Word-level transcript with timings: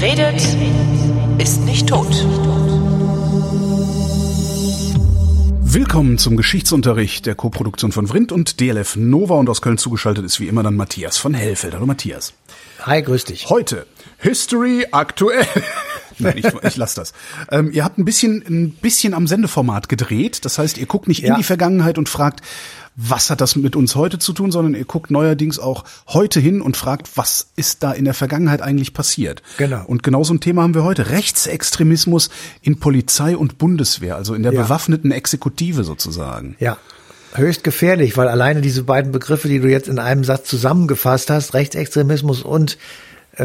Wer 0.00 0.12
redet, 0.12 0.40
ist 1.38 1.60
nicht 1.66 1.86
tot. 1.88 2.06
Willkommen 5.62 6.16
zum 6.16 6.36
Geschichtsunterricht 6.38 7.26
der 7.26 7.34
Koproduktion 7.34 7.92
von 7.92 8.06
Vrindt 8.06 8.32
und 8.32 8.60
DLF 8.60 8.96
Nova 8.96 9.34
und 9.34 9.50
aus 9.50 9.60
Köln 9.60 9.76
zugeschaltet 9.76 10.24
ist 10.24 10.40
wie 10.40 10.48
immer 10.48 10.62
dann 10.62 10.74
Matthias 10.76 11.18
von 11.18 11.34
Hellfeld. 11.34 11.74
Hallo 11.74 11.84
Matthias. 11.84 12.32
Hi, 12.82 13.02
grüß 13.02 13.24
dich. 13.26 13.50
Heute 13.50 13.86
History 14.18 14.86
aktuell. 14.90 15.44
Nein, 16.18 16.38
ich, 16.38 16.46
ich 16.46 16.76
lasse 16.76 16.96
das. 16.96 17.12
Ähm, 17.50 17.70
ihr 17.72 17.84
habt 17.84 17.98
ein 17.98 18.04
bisschen, 18.04 18.42
ein 18.48 18.70
bisschen 18.72 19.12
am 19.14 19.26
Sendeformat 19.26 19.88
gedreht. 19.88 20.44
Das 20.44 20.58
heißt, 20.58 20.78
ihr 20.78 20.86
guckt 20.86 21.08
nicht 21.08 21.22
in 21.22 21.28
Ja. 21.28 21.36
die 21.36 21.42
Vergangenheit 21.44 21.98
und 21.98 22.08
fragt, 22.08 22.40
was 22.96 23.30
hat 23.30 23.40
das 23.40 23.56
mit 23.56 23.76
uns 23.76 23.94
heute 23.94 24.18
zu 24.18 24.32
tun, 24.32 24.50
sondern 24.52 24.74
ihr 24.74 24.84
guckt 24.84 25.10
neuerdings 25.10 25.58
auch 25.58 25.84
heute 26.08 26.40
hin 26.40 26.60
und 26.60 26.76
fragt, 26.76 27.16
was 27.16 27.48
ist 27.56 27.82
da 27.82 27.92
in 27.92 28.04
der 28.04 28.14
Vergangenheit 28.14 28.60
eigentlich 28.62 28.92
passiert. 28.92 29.42
Genau. 29.56 29.84
Und 29.86 30.02
genau 30.02 30.22
so 30.24 30.34
ein 30.34 30.40
Thema 30.40 30.62
haben 30.62 30.74
wir 30.74 30.84
heute. 30.84 31.10
Rechtsextremismus 31.10 32.30
in 32.62 32.78
Polizei 32.78 33.36
und 33.36 33.58
Bundeswehr, 33.58 34.16
also 34.16 34.34
in 34.34 34.42
der 34.42 34.52
Ja. 34.52 34.62
bewaffneten 34.62 35.12
Exekutive 35.12 35.84
sozusagen. 35.84 36.56
Ja, 36.58 36.76
höchst 37.34 37.64
gefährlich, 37.64 38.16
weil 38.16 38.28
alleine 38.28 38.60
diese 38.60 38.82
beiden 38.82 39.12
Begriffe, 39.12 39.48
die 39.48 39.60
du 39.60 39.68
jetzt 39.68 39.88
in 39.88 39.98
einem 39.98 40.24
Satz 40.24 40.48
zusammengefasst 40.48 41.30
hast, 41.30 41.54
Rechtsextremismus 41.54 42.42
und 42.42 42.76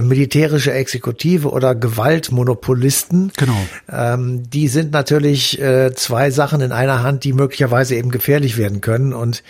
militärische 0.02 0.74
Exekutive 0.74 1.50
oder 1.50 1.76
Gewaltmonopolisten, 1.76 3.32
Genau. 3.38 3.58
ähm, 3.92 4.50
die 4.50 4.68
sind 4.68 4.92
natürlich 4.92 5.60
äh, 5.62 5.94
zwei 5.96 6.32
Sachen 6.32 6.62
in 6.62 6.72
einer 6.72 7.04
Hand, 7.04 7.24
die 7.24 7.34
möglicherweise 7.34 7.96
eben 7.96 8.12
gefährlich 8.12 8.58
werden 8.58 8.82
können. 8.82 9.14
Und 9.14 9.44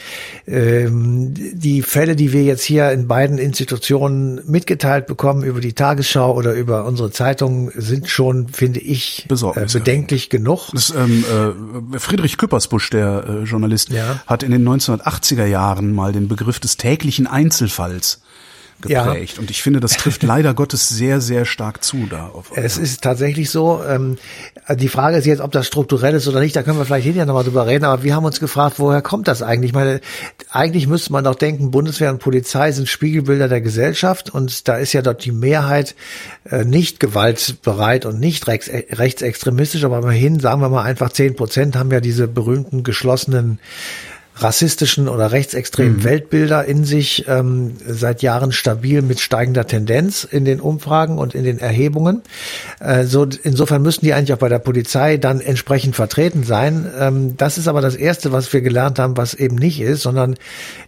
ähm, 0.48 1.34
die 1.35 1.82
Fälle, 1.82 2.15
die 2.15 2.32
wir 2.34 2.43
jetzt 2.43 2.63
hier 2.63 2.91
in 2.91 3.07
beiden 3.07 3.37
Institutionen 3.37 4.41
mitgeteilt 4.48 5.07
bekommen 5.07 5.43
über 5.43 5.60
die 5.62 5.74
Tagesschau 5.74 6.34
oder 6.35 6.54
über 6.54 6.85
unsere 6.85 7.12
Zeitungen, 7.12 7.71
sind 7.76 8.09
schon, 8.09 8.48
finde 8.49 8.80
ich, 8.80 9.26
äh, 9.30 9.65
bedenklich 9.74 10.30
genug. 10.30 10.70
Das, 10.74 10.91
ähm, 10.91 11.24
äh, 11.93 11.99
Friedrich 11.99 12.37
Küppersbusch, 12.37 12.90
der 12.90 13.26
äh, 13.27 13.43
Journalist, 13.43 13.90
Ja. 13.90 14.21
hat 14.27 14.43
in 14.43 14.52
den 14.52 14.63
1980er 14.68 15.46
Jahren 15.46 15.93
mal 15.93 16.12
den 16.12 16.27
Begriff 16.27 16.59
des 16.59 16.77
täglichen 16.77 17.27
Einzelfalls 17.27 18.21
Ja. 18.87 19.05
geprägt. 19.05 19.40
Und 19.40 19.49
ich 19.49 19.63
finde, 19.63 19.79
das 19.79 19.93
trifft 19.93 20.23
leider 20.23 20.54
Gottes 20.54 20.90
sehr, 20.90 21.21
sehr 21.21 21.45
stark 21.45 21.84
zu 21.84 22.05
da. 22.09 22.27
Auf, 22.27 22.51
Es 22.55 22.77
ist 22.77 23.01
tatsächlich 23.01 23.49
so. 23.49 23.81
Ähm, 23.87 24.18
die 24.76 24.90
Frage 24.90 25.18
ist 25.18 25.26
jetzt, 25.26 25.41
ob 25.41 25.51
das 25.51 25.68
strukturell 25.68 26.13
ist 26.13 26.27
oder 26.27 26.40
nicht. 26.40 26.55
Da 26.55 26.63
können 26.63 26.77
wir 26.77 26.85
vielleicht 26.85 27.05
hinterher 27.05 27.26
nochmal 27.26 27.43
drüber 27.43 27.65
reden. 27.65 27.85
Aber 27.85 28.03
wir 28.03 28.15
haben 28.15 28.26
uns 28.26 28.40
gefragt, 28.40 28.76
woher 28.77 29.01
kommt 29.01 29.27
das 29.27 29.41
eigentlich? 29.41 29.70
Ich 29.70 29.76
meine, 29.76 30.01
eigentlich 30.51 30.87
müsste 30.87 31.12
man 31.12 31.23
doch 31.23 31.35
denken, 31.35 31.71
Bundeswehr 31.71 32.12
und 32.12 32.20
Polizei 32.20 32.71
sind 32.71 32.87
Spiegelbilder 32.87 33.48
der 33.48 33.62
Gesellschaft. 33.62 34.29
Und 34.29 34.68
da 34.68 34.77
ist 34.77 34.93
ja 34.93 35.01
dort 35.01 35.26
die 35.26 35.31
Mehrheit 35.31 35.96
äh, 36.49 36.63
nicht 36.65 36.99
gewaltbereit 36.99 38.05
und 38.05 38.20
nicht 38.20 38.48
rechts, 38.48 38.70
rechtsextremistisch. 38.70 39.84
Aber 39.84 39.99
immerhin, 39.99 40.40
sagen 40.40 40.62
wir 40.62 40.70
mal 40.70 40.84
einfach 40.84 41.12
zehn 41.12 41.35
Prozent 41.35 41.76
haben 41.76 41.91
ja 41.91 42.01
diese 42.01 42.27
berühmten 42.27 42.84
geschlossenen 42.84 43.59
rassistischen 44.37 45.07
oder 45.07 45.31
rechtsextremen 45.31 46.03
Weltbilder 46.03 46.65
in 46.65 46.83
sich 46.83 47.25
ähm, 47.27 47.75
seit 47.87 48.21
Jahren 48.21 48.51
stabil 48.51 49.01
mit 49.01 49.21
steigender 49.21 49.65
Tendenz 49.65 50.25
in 50.29 50.43
den 50.43 50.59
Umfragen 50.59 51.17
und 51.17 51.33
in 51.35 51.45
den 51.45 51.59
Erhebungen. 51.59 52.21
Äh, 52.79 53.05
so, 53.05 53.25
insofern 53.43 53.81
müssten 53.81 54.05
die 54.05 54.13
eigentlich 54.13 54.33
auch 54.33 54.39
bei 54.39 54.49
der 54.49 54.59
Polizei 54.59 55.15
dann 55.17 55.39
entsprechend 55.39 55.95
vertreten 55.95 56.43
sein. 56.43 56.91
Ähm, 56.99 57.37
das 57.37 57.57
ist 57.57 57.69
aber 57.69 57.79
das 57.79 57.95
Erste, 57.95 58.33
was 58.33 58.51
wir 58.51 58.61
gelernt 58.61 58.99
haben, 58.99 59.15
was 59.15 59.33
eben 59.33 59.55
nicht 59.55 59.79
ist, 59.79 60.01
sondern 60.01 60.35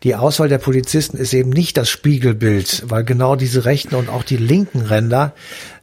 die 0.03 0.15
Auswahl 0.15 0.49
der 0.49 0.57
Polizisten 0.57 1.17
ist 1.17 1.33
eben 1.33 1.49
nicht 1.49 1.77
das 1.77 1.89
Spiegelbild, 1.89 2.83
weil 2.87 3.05
genau 3.05 3.37
diese 3.37 3.63
rechten 3.63 3.95
und 3.95 4.09
auch 4.09 4.23
die 4.23 4.37
linken 4.37 4.81
Ränder 4.81 5.33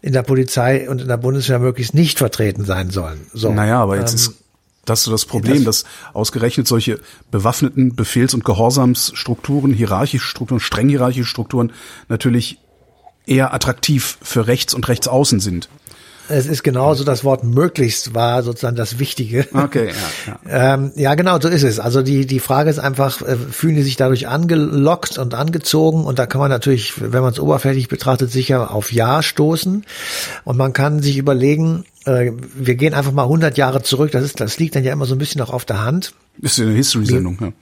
in 0.02 0.12
der 0.12 0.22
Polizei 0.22 0.88
und 0.88 1.00
in 1.00 1.08
der 1.08 1.16
Bundeswehr 1.16 1.58
möglichst 1.58 1.94
nicht 1.94 2.18
vertreten 2.18 2.66
sein 2.66 2.90
sollen. 2.90 3.26
So, 3.32 3.52
naja, 3.52 3.80
aber 3.80 3.96
jetzt 3.98 4.12
ähm, 4.12 4.16
ist 4.16 4.43
das 4.84 5.02
so 5.02 5.10
das 5.10 5.24
Problem, 5.24 5.64
dass 5.64 5.84
ausgerechnet 6.12 6.68
solche 6.68 7.00
bewaffneten 7.30 7.94
Befehls- 7.96 8.34
und 8.34 8.44
Gehorsamsstrukturen, 8.44 9.72
hierarchische 9.72 10.26
Strukturen, 10.26 10.60
streng 10.60 10.88
hierarchische 10.88 11.28
Strukturen 11.28 11.72
natürlich 12.08 12.58
eher 13.26 13.54
attraktiv 13.54 14.18
für 14.22 14.46
rechts 14.46 14.74
und 14.74 14.88
rechtsaußen 14.88 15.40
sind. 15.40 15.68
Es 16.26 16.46
ist 16.46 16.62
genauso, 16.62 17.04
das 17.04 17.22
Wort 17.22 17.44
möglichst 17.44 18.14
war 18.14 18.42
sozusagen 18.42 18.76
das 18.76 18.98
Wichtige. 18.98 19.46
Okay, 19.52 19.88
ja, 20.26 20.38
ja. 20.48 20.74
Ähm, 20.74 20.92
ja, 20.96 21.14
genau, 21.16 21.38
so 21.38 21.48
ist 21.48 21.64
es. 21.64 21.78
Also 21.78 22.00
die, 22.00 22.26
die 22.26 22.40
Frage 22.40 22.70
ist 22.70 22.78
einfach, 22.78 23.20
äh, 23.20 23.36
fühlen 23.36 23.76
die 23.76 23.82
sich 23.82 23.96
dadurch 23.96 24.26
angelockt 24.26 25.18
und 25.18 25.34
angezogen? 25.34 26.04
Und 26.04 26.18
da 26.18 26.24
kann 26.24 26.40
man 26.40 26.50
natürlich, 26.50 26.94
wenn 26.98 27.22
man 27.22 27.32
es 27.32 27.40
oberflächlich 27.40 27.88
betrachtet, 27.88 28.30
sicher 28.30 28.70
auf 28.70 28.90
Ja 28.90 29.22
stoßen. 29.22 29.84
Und 30.44 30.56
man 30.56 30.72
kann 30.72 31.02
sich 31.02 31.18
überlegen, 31.18 31.84
äh, 32.06 32.32
wir 32.54 32.74
gehen 32.74 32.94
einfach 32.94 33.12
mal 33.12 33.24
100 33.24 33.56
Jahre 33.56 33.82
zurück. 33.82 34.12
Das 34.12 34.24
ist, 34.24 34.40
das 34.40 34.58
liegt 34.58 34.76
dann 34.76 34.84
ja 34.84 34.92
immer 34.92 35.06
so 35.06 35.14
ein 35.14 35.18
bisschen 35.18 35.40
auch 35.40 35.52
auf 35.52 35.64
der 35.64 35.82
Hand. 35.82 36.14
Ist 36.40 36.58
ja 36.58 36.64
eine 36.64 36.74
History-Sendung. 36.74 37.38
Ja. 37.40 37.52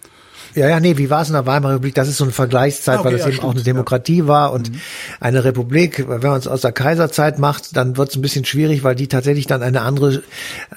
Ja, 0.55 0.69
ja, 0.69 0.81
nee, 0.81 0.99
wie 0.99 1.09
war 1.09 1.23
es 1.23 1.29
in 1.29 1.35
der 1.35 1.47
Weimarer 1.47 1.75
Republik? 1.75 1.95
Das 1.95 2.09
ist 2.09 2.19
so 2.19 2.25
eine 2.25 2.33
Vergleichszeit, 2.33 2.99
okay, 2.99 3.09
weil 3.09 3.15
es 3.15 3.21
ja, 3.21 3.29
eben 3.29 3.37
stimmt, 3.37 3.47
auch 3.47 3.51
eine 3.53 3.61
ja. 3.61 3.65
Demokratie 3.65 4.27
war 4.27 4.53
und 4.53 4.71
eine 5.19 5.45
Republik. 5.45 6.07
Wenn 6.07 6.21
man 6.21 6.39
es 6.39 6.47
aus 6.47 6.61
der 6.61 6.73
Kaiserzeit 6.73 7.39
macht, 7.39 7.77
dann 7.77 7.97
wird 7.97 8.11
es 8.11 8.17
ein 8.17 8.23
bisschen 8.23 8.45
schwierig, 8.45 8.85
weil 8.85 8.95
die 8.95 9.09
tatsächlich 9.09 9.47
dann 9.47 9.63
eine 9.63 9.81
andere 9.81 10.23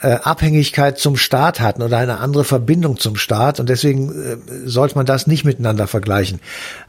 äh, 0.01 0.13
Abhängigkeit 0.13 0.97
zum 0.97 1.17
Staat 1.17 1.59
hatten 1.59 1.81
oder 1.81 1.97
eine 1.97 2.19
andere 2.19 2.45
Verbindung 2.45 2.99
zum 2.99 3.17
Staat 3.17 3.59
und 3.59 3.67
deswegen 3.67 4.11
äh, 4.11 4.37
sollte 4.65 4.95
man 4.95 5.05
das 5.05 5.27
nicht 5.27 5.43
miteinander 5.43 5.87
vergleichen. 5.87 6.39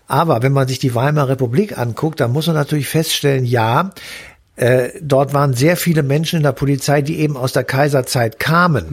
Aber 0.06 0.42
wenn 0.42 0.52
man 0.52 0.68
sich 0.68 0.78
die 0.78 0.94
Weimarer 0.94 1.30
Republik 1.30 1.76
anguckt, 1.76 2.20
dann 2.20 2.30
muss 2.30 2.46
man 2.46 2.54
natürlich 2.54 2.88
feststellen, 2.88 3.44
ja, 3.44 3.90
äh, 4.56 4.88
dort 5.02 5.34
waren 5.34 5.54
sehr 5.54 5.76
viele 5.76 6.02
Menschen 6.02 6.38
in 6.38 6.42
der 6.42 6.52
Polizei, 6.52 7.02
die 7.02 7.18
eben 7.18 7.36
aus 7.36 7.52
der 7.52 7.64
Kaiserzeit 7.64 8.38
kamen. 8.38 8.86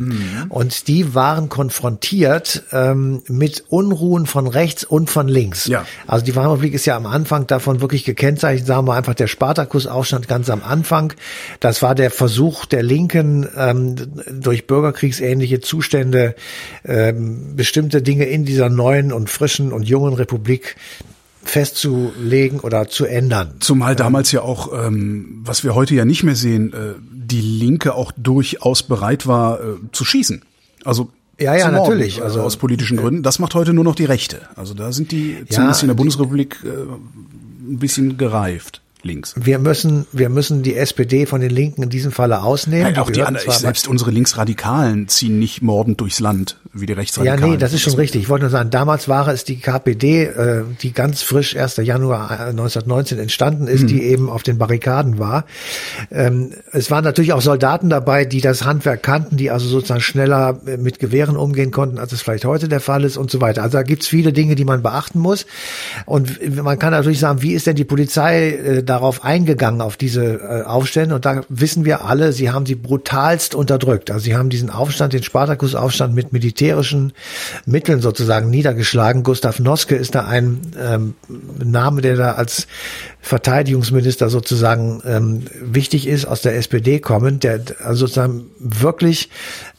Und 0.50 0.88
die 0.88 1.16
waren 1.16 1.50
konfrontiert 1.50 2.64
ähm, 2.72 3.24
mit 3.28 3.64
Unruhen 3.70 4.26
von 4.26 4.48
rechts 4.48 4.84
und 4.84 5.10
von 5.10 5.28
links. 5.28 5.68
Ja. 5.68 5.86
Also 6.06 6.26
die 6.26 6.36
Weimarer 6.36 6.54
Republik 6.54 6.74
ist 6.74 6.86
ja 6.86 6.98
am 6.98 7.06
Anfang 7.06 7.48
davon 7.48 7.82
wirklich 7.82 8.04
gekennzeichnet, 8.04 8.68
sagen 8.68 8.88
wir 8.88 8.94
einfach 8.94 9.14
der 9.14 9.28
Spartakusaufstand 9.28 10.28
ganz 10.28 10.50
am 10.50 10.62
Anfang. 10.64 11.14
Das 11.60 11.82
war 11.82 11.96
der 11.96 12.12
Versuch 12.12 12.66
der 12.66 12.84
Linken, 12.84 13.48
ähm, 13.58 13.96
durch 14.32 14.68
bürgerkriegsähnliche 14.68 15.62
Zustände 15.62 16.36
ähm, 16.86 17.56
bestimmte 17.56 18.02
Dinge 18.02 18.26
in 18.26 18.46
dieser 18.46 18.70
neuen 18.70 19.14
und 19.14 19.30
frischen 19.30 19.72
und 19.72 19.84
jungen 19.84 20.14
Republik 20.14 20.76
festzulegen 21.44 22.60
oder 22.60 22.88
zu 22.88 23.06
ändern. 23.06 23.56
Zumal 23.60 23.96
damals 23.96 24.32
ja 24.32 24.42
auch, 24.42 24.72
ähm, 24.86 25.42
was 25.44 25.64
wir 25.64 25.76
heute 25.76 25.96
ja 25.96 26.06
nicht 26.06 26.24
mehr 26.24 26.36
sehen, 26.36 26.74
äh, 26.74 26.94
die 27.12 27.42
Linke 27.42 27.96
auch 27.96 28.12
durchaus 28.16 28.84
bereit 28.84 29.28
war 29.28 29.60
äh, 29.60 29.64
zu 29.92 30.06
schießen. 30.06 30.42
Also 30.86 31.10
Ja, 31.40 31.56
ja, 31.56 31.72
natürlich. 31.72 32.22
Also 32.22 32.38
Also, 32.38 32.42
aus 32.42 32.58
politischen 32.58 32.98
Gründen. 32.98 33.24
Das 33.24 33.40
macht 33.40 33.56
heute 33.56 33.74
nur 33.74 33.84
noch 33.84 33.96
die 33.96 34.06
Rechte. 34.06 34.42
Also 34.56 34.74
da 34.74 34.92
sind 34.92 35.12
die 35.12 35.44
zumindest 35.50 35.84
in 35.84 35.88
der 35.88 35.96
Bundesrepublik 35.96 36.60
äh, 36.64 36.70
ein 36.70 37.80
bisschen 37.80 38.18
gereift 38.18 38.83
links. 39.04 39.34
Wir 39.38 39.60
müssen, 39.60 40.06
wir 40.12 40.30
müssen 40.30 40.64
die 40.64 40.76
SPD 40.76 41.26
von 41.26 41.42
den 41.42 41.52
Linken 41.52 41.84
in 41.84 41.90
diesem 41.90 42.12
Falle 42.12 42.44
ausnehmen. 42.44 42.94
Nein, 42.94 42.98
auch 42.98 43.10
die 43.10 43.24
anderen, 43.24 43.52
selbst 43.52 43.88
unsere 43.88 44.12
Linksradikalen 44.12 45.08
ziehen 45.08 45.40
nicht 45.40 45.62
mordend 45.62 46.02
durchs 46.02 46.20
Land 46.20 46.58
wie 46.74 46.88
die 46.88 46.94
ja, 46.94 47.00
Rechtsradikalen. 47.00 47.52
nee, 47.52 47.58
das 47.58 47.74
ist 47.74 47.82
schon 47.82 47.94
richtig. 47.94 48.24
Ich 48.24 48.30
wollte 48.30 48.46
nur 48.46 48.50
sagen, 48.50 48.72
damals 48.72 49.08
war 49.08 49.28
es 49.28 49.44
die 49.44 49.58
KPD, 49.58 50.24
äh, 50.24 50.64
die 50.82 50.92
ganz 50.92 51.22
frisch 51.22 51.56
1. 51.56 51.78
Januar 51.78 52.32
äh, 52.32 52.50
1919 52.50 53.20
entstanden 53.20 53.68
ist, 53.68 53.90
die 53.90 54.02
eben 54.04 54.30
auf 54.30 54.42
den 54.42 54.58
Barrikaden 54.58 55.20
war. 55.20 55.46
Ähm, 56.12 56.52
es 56.72 56.90
waren 56.90 57.04
natürlich 57.04 57.34
auch 57.34 57.42
Soldaten 57.42 57.90
dabei, 57.90 58.26
die 58.26 58.42
das 58.42 58.66
Handwerk 58.66 59.04
kannten, 59.04 59.38
die 59.38 59.52
also 59.52 59.68
sozusagen 59.68 60.02
schneller 60.02 60.60
äh, 60.66 60.78
mit 60.78 60.98
Gewehren 60.98 61.38
umgehen 61.38 61.70
konnten, 61.70 62.00
als 62.00 62.12
es 62.12 62.24
vielleicht 62.24 62.46
heute 62.46 62.68
der 62.68 62.80
Fall 62.80 63.04
ist 63.04 63.18
und 63.18 63.30
so 63.30 63.40
weiter. 63.40 63.62
Also 63.62 63.78
da 63.78 63.84
gibt's 63.84 64.08
viele 64.08 64.34
Dinge, 64.34 64.56
die 64.56 64.66
man 64.66 64.82
beachten 64.82 65.20
muss. 65.20 65.46
Und 66.08 66.56
man 66.56 66.80
kann 66.80 66.92
natürlich 66.92 67.20
sagen, 67.20 67.44
wie 67.44 67.54
ist 67.54 67.68
denn 67.68 67.76
die 67.76 67.86
Polizei 67.86 68.50
äh, 68.50 68.84
darauf 68.94 69.24
eingegangen, 69.24 69.82
auf 69.82 69.98
diese 69.98 70.24
äh, 70.24 70.64
Aufstände? 70.64 71.16
Und 71.16 71.26
da 71.26 71.42
wissen 71.50 71.84
wir 71.84 72.06
alle, 72.06 72.32
sie 72.32 72.52
haben 72.52 72.66
sie 72.66 72.76
brutalst 72.76 73.56
unterdrückt. 73.56 74.12
Also 74.12 74.26
sie 74.26 74.36
haben 74.36 74.50
diesen 74.50 74.70
Aufstand, 74.70 75.14
den 75.14 75.24
Spartakusaufstand 75.24 76.14
mit 76.14 76.32
militärischen 76.32 77.14
Mitteln 77.66 78.02
sozusagen 78.02 78.50
niedergeschlagen. 78.50 79.24
Gustav 79.24 79.60
Noske 79.60 79.96
ist 79.96 80.16
da 80.16 80.26
ein 80.26 80.62
ähm, 80.80 81.16
Name, 81.64 82.02
der 82.02 82.16
da 82.16 82.34
als 82.34 82.68
Verteidigungsminister 83.22 84.30
sozusagen 84.30 85.02
ähm, 85.06 85.44
wichtig 85.62 86.08
ist, 86.08 86.26
aus 86.26 86.42
der 86.42 86.56
SPD 86.56 87.00
kommend, 87.00 87.44
der 87.44 87.62
also 87.84 88.06
sozusagen 88.06 88.46
wirklich 88.60 89.30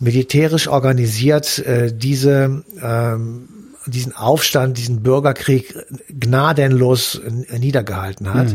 militärisch 0.01 0.67
organisiert 0.67 1.59
äh, 1.59 1.93
diese 1.95 2.65
ähm, 2.83 3.49
diesen 3.87 4.15
Aufstand, 4.15 4.79
diesen 4.79 5.03
Bürgerkrieg 5.03 5.75
gnadenlos 6.09 7.21
niedergehalten 7.51 8.33
hat. 8.33 8.55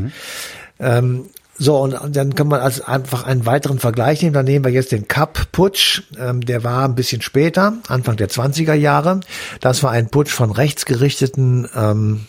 Ähm, 0.79 1.25
so, 1.61 1.75
und 1.77 2.15
dann 2.15 2.35
kann 2.35 2.47
man 2.47 2.61
als 2.61 2.79
einfach 2.79 3.23
einen 3.23 3.45
weiteren 3.45 3.79
Vergleich 3.79 4.21
nehmen. 4.21 4.33
Dann 4.33 4.45
nehmen 4.45 4.63
wir 4.63 4.71
jetzt 4.71 4.93
den 4.93 5.09
Kapp-Putsch. 5.09 6.03
Ähm, 6.17 6.39
der 6.39 6.63
war 6.63 6.85
ein 6.85 6.95
bisschen 6.95 7.21
später, 7.21 7.73
Anfang 7.89 8.15
der 8.15 8.29
20er 8.29 8.73
Jahre. 8.73 9.19
Das 9.59 9.83
war 9.83 9.91
ein 9.91 10.09
Putsch 10.09 10.31
von 10.31 10.51
rechtsgerichteten 10.51 11.67
ähm, 11.75 12.21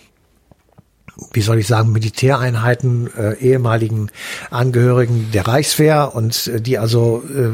wie 1.32 1.43
soll 1.43 1.58
ich 1.58 1.67
sagen, 1.67 1.93
Militäreinheiten, 1.93 3.11
äh, 3.17 3.35
ehemaligen 3.35 4.11
Angehörigen 4.50 5.31
der 5.32 5.46
Reichswehr 5.46 6.14
und 6.14 6.46
äh, 6.46 6.61
die 6.61 6.79
also 6.79 7.23
äh, 7.29 7.50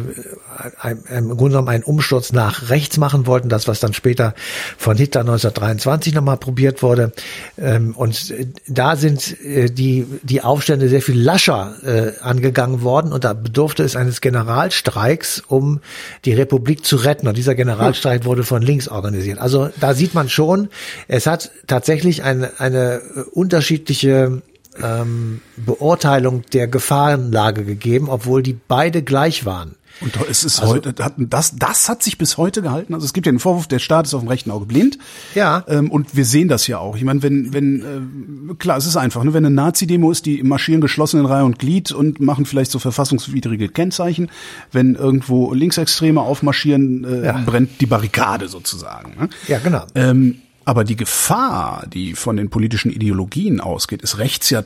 im 1.11 1.29
Grunde 1.29 1.51
genommen 1.51 1.69
einen 1.69 1.85
Umsturz 1.85 2.33
nach 2.33 2.71
rechts 2.71 2.97
machen 2.97 3.27
wollten, 3.27 3.49
das 3.49 3.69
was 3.69 3.81
dann 3.81 3.95
später 3.95 4.35
von 4.79 4.97
Hitler 4.97 5.23
1923 5.23 6.15
nochmal 6.15 6.37
probiert 6.37 6.83
wurde. 6.83 7.13
Ähm, 7.59 7.95
und 7.97 8.31
äh, 8.31 8.47
da 8.67 8.97
sind 8.97 9.41
äh, 9.43 9.71
die, 9.71 10.07
die 10.23 10.43
Aufstände 10.43 10.89
sehr 10.89 11.03
viel 11.03 11.21
lascher 11.21 11.75
äh, 11.85 12.23
angegangen 12.23 12.83
worden 12.83 13.13
und 13.13 13.25
da 13.25 13.33
bedurfte 13.33 13.83
es 13.83 13.97
eines 13.97 14.21
Generalstreiks, 14.21 15.43
um 15.47 15.81
die 16.25 16.33
Republik 16.33 16.85
zu 16.85 16.97
retten. 16.97 17.29
Und 17.29 17.37
dieser 17.37 17.55
Generalstreik 17.55 18.25
wurde 18.25 18.45
von 18.45 18.63
links 18.63 18.89
organisiert. 18.89 19.39
Also 19.39 19.71
da 19.81 19.95
sieht 19.95 20.15
man 20.15 20.29
schon, 20.29 20.69
es 21.09 21.27
hat 21.27 21.51
tatsächlich 21.67 22.23
eine, 22.23 22.59
eine 22.59 23.01
unterschiedliche 23.33 24.43
ähm, 24.83 25.41
Beurteilung 25.57 26.43
der 26.53 26.69
Gefahrenlage 26.69 27.65
gegeben, 27.65 28.09
obwohl 28.09 28.43
die 28.43 28.59
beide 28.69 29.03
gleich 29.03 29.45
waren. 29.45 29.77
Und 30.01 30.19
es 30.29 30.45
ist 30.45 30.61
also, 30.61 30.75
heute, 30.75 30.93
das, 30.93 31.57
das 31.57 31.89
hat 31.89 32.03
sich 32.03 32.19
bis 32.19 32.37
heute 32.37 32.61
gehalten. 32.63 32.93
Also 32.93 33.07
es 33.07 33.13
gibt 33.13 33.27
ja 33.27 33.33
den 33.33 33.39
Vorwurf, 33.39 33.67
der 33.67 33.79
Staat 33.79 34.07
ist 34.07 34.15
auf 34.15 34.21
dem 34.21 34.29
rechten 34.29 34.51
Auge 34.51 34.67
blind. 34.67 34.99
Ja. 35.35 35.65
Ähm, 35.69 35.91
und 35.91 36.17
wir 36.17 36.25
sehen 36.25 36.49
das 36.49 36.67
ja 36.67 36.79
auch. 36.79 36.97
Ich 36.97 37.05
meine, 37.05 37.23
wenn, 37.23 37.53
wenn, 37.55 38.51
äh, 38.51 38.55
klar, 38.55 38.77
es 38.77 38.87
ist 38.87 38.97
einfach, 38.97 39.25
ne? 39.25 39.33
wenn 39.33 39.47
eine 39.47 39.55
Nazi-Demo 39.55 40.11
ist, 40.11 40.27
die 40.27 40.43
marschieren 40.43 40.81
geschlossen 40.81 41.21
in 41.21 41.27
Reihe 41.27 41.45
und 41.45 41.59
Glied 41.59 41.93
und 41.93 42.21
machen 42.21 42.45
vielleicht 42.45 42.71
so 42.71 42.79
verfassungswidrige 42.79 43.69
Kennzeichen. 43.69 44.31
Wenn 44.71 44.95
irgendwo 44.95 45.55
Linksextreme 45.55 46.21
aufmarschieren, 46.21 47.05
äh, 47.05 47.27
ja. 47.27 47.43
brennt 47.45 47.81
die 47.81 47.87
Barrikade 47.87 48.49
sozusagen. 48.49 49.15
Ne? 49.19 49.29
Ja, 49.49 49.59
genau. 49.59 49.85
Ähm, 49.95 50.43
aber 50.67 50.83
die 50.83 50.97
Gefahr, 50.97 51.87
die 51.87 52.15
von 52.15 52.37
den 52.37 52.51
politischen 52.51 52.91
Ideologien 52.91 53.61
ausgeht, 53.61 54.03
ist 54.03 54.19
rechts 54.19 54.51
ja 54.51 54.65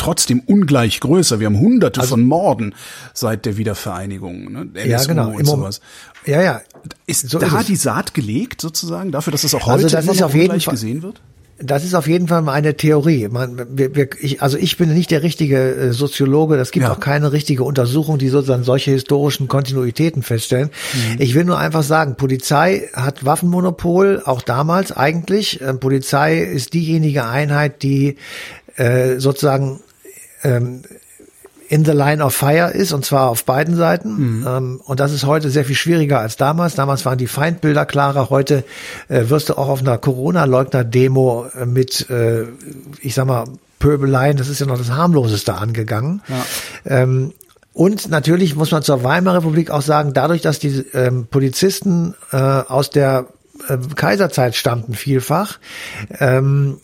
trotzdem 0.00 0.40
ungleich 0.40 1.00
größer. 1.00 1.40
Wir 1.40 1.46
haben 1.46 1.60
hunderte 1.60 2.00
also, 2.00 2.14
von 2.14 2.24
Morden 2.24 2.74
seit 3.12 3.44
der 3.44 3.56
Wiedervereinigung. 3.56 4.50
Ne? 4.50 4.68
NSU 4.74 4.88
ja, 4.88 5.04
genau. 5.04 5.30
Und 5.30 5.46
sowas. 5.46 5.80
Ja, 6.26 6.42
ja. 6.42 6.60
Ist 7.06 7.28
so 7.28 7.38
da 7.38 7.58
ist 7.60 7.68
die 7.68 7.76
Saat 7.76 8.14
gelegt 8.14 8.60
sozusagen 8.60 9.12
dafür, 9.12 9.30
dass 9.32 9.44
es 9.44 9.54
auch 9.54 9.68
also 9.68 9.84
heute 9.84 9.96
also 9.96 10.08
das 10.08 10.16
ist 10.16 10.22
auf 10.22 10.34
jeden 10.34 10.60
Fall, 10.60 10.72
gesehen 10.72 11.02
wird? 11.02 11.20
Das 11.62 11.84
ist 11.84 11.92
auf 11.92 12.08
jeden 12.08 12.28
Fall 12.28 12.40
mal 12.40 12.54
eine 12.54 12.74
Theorie. 12.74 13.28
Man, 13.28 13.66
wir, 13.76 13.94
wir, 13.94 14.08
ich, 14.18 14.40
also 14.40 14.56
ich 14.56 14.78
bin 14.78 14.94
nicht 14.94 15.10
der 15.10 15.22
richtige 15.22 15.74
äh, 15.74 15.92
Soziologe. 15.92 16.56
Das 16.56 16.70
gibt 16.70 16.86
ja. 16.86 16.92
auch 16.92 17.00
keine 17.00 17.32
richtige 17.32 17.64
Untersuchung, 17.64 18.16
die 18.16 18.30
sozusagen 18.30 18.64
solche 18.64 18.92
historischen 18.92 19.48
Kontinuitäten 19.48 20.22
feststellen. 20.22 20.70
Mhm. 20.94 21.16
Ich 21.18 21.34
will 21.34 21.44
nur 21.44 21.58
einfach 21.58 21.82
sagen, 21.82 22.16
Polizei 22.16 22.88
hat 22.94 23.26
Waffenmonopol, 23.26 24.22
auch 24.24 24.40
damals 24.40 24.92
eigentlich. 24.92 25.60
Ähm, 25.60 25.78
Polizei 25.78 26.38
ist 26.38 26.72
diejenige 26.72 27.26
Einheit, 27.26 27.82
die 27.82 28.16
äh, 28.76 29.18
sozusagen 29.18 29.80
ähm, 30.42 30.82
in 31.68 31.84
the 31.84 31.92
line 31.92 32.22
of 32.22 32.34
fire 32.34 32.70
ist, 32.72 32.92
und 32.92 33.04
zwar 33.04 33.30
auf 33.30 33.44
beiden 33.44 33.76
Seiten. 33.76 34.40
Mhm. 34.40 34.46
Ähm, 34.46 34.80
und 34.84 34.98
das 34.98 35.12
ist 35.12 35.24
heute 35.24 35.50
sehr 35.50 35.64
viel 35.64 35.76
schwieriger 35.76 36.18
als 36.18 36.36
damals. 36.36 36.74
Damals 36.74 37.06
waren 37.06 37.16
die 37.16 37.28
Feindbilder 37.28 37.86
klarer. 37.86 38.28
Heute 38.28 38.64
äh, 39.08 39.28
wirst 39.28 39.48
du 39.48 39.54
auch 39.56 39.68
auf 39.68 39.80
einer 39.80 39.96
Corona-Leugner-Demo 39.96 41.46
äh, 41.56 41.66
mit, 41.66 42.10
äh, 42.10 42.46
ich 43.00 43.14
sag 43.14 43.26
mal, 43.26 43.44
Pöbeleien, 43.78 44.36
das 44.36 44.48
ist 44.48 44.60
ja 44.60 44.66
noch 44.66 44.78
das 44.78 44.90
harmloseste 44.90 45.54
angegangen. 45.54 46.22
Ja. 46.28 47.02
Ähm, 47.02 47.32
und 47.72 48.10
natürlich 48.10 48.56
muss 48.56 48.72
man 48.72 48.82
zur 48.82 49.04
Weimarer 49.04 49.38
Republik 49.38 49.70
auch 49.70 49.82
sagen, 49.82 50.12
dadurch, 50.12 50.42
dass 50.42 50.58
die 50.58 50.84
ähm, 50.92 51.28
Polizisten 51.30 52.14
äh, 52.32 52.36
aus 52.36 52.90
der 52.90 53.26
äh, 53.68 53.78
Kaiserzeit 53.94 54.56
stammten 54.56 54.94
vielfach, 54.94 55.58
ähm, 56.18 56.78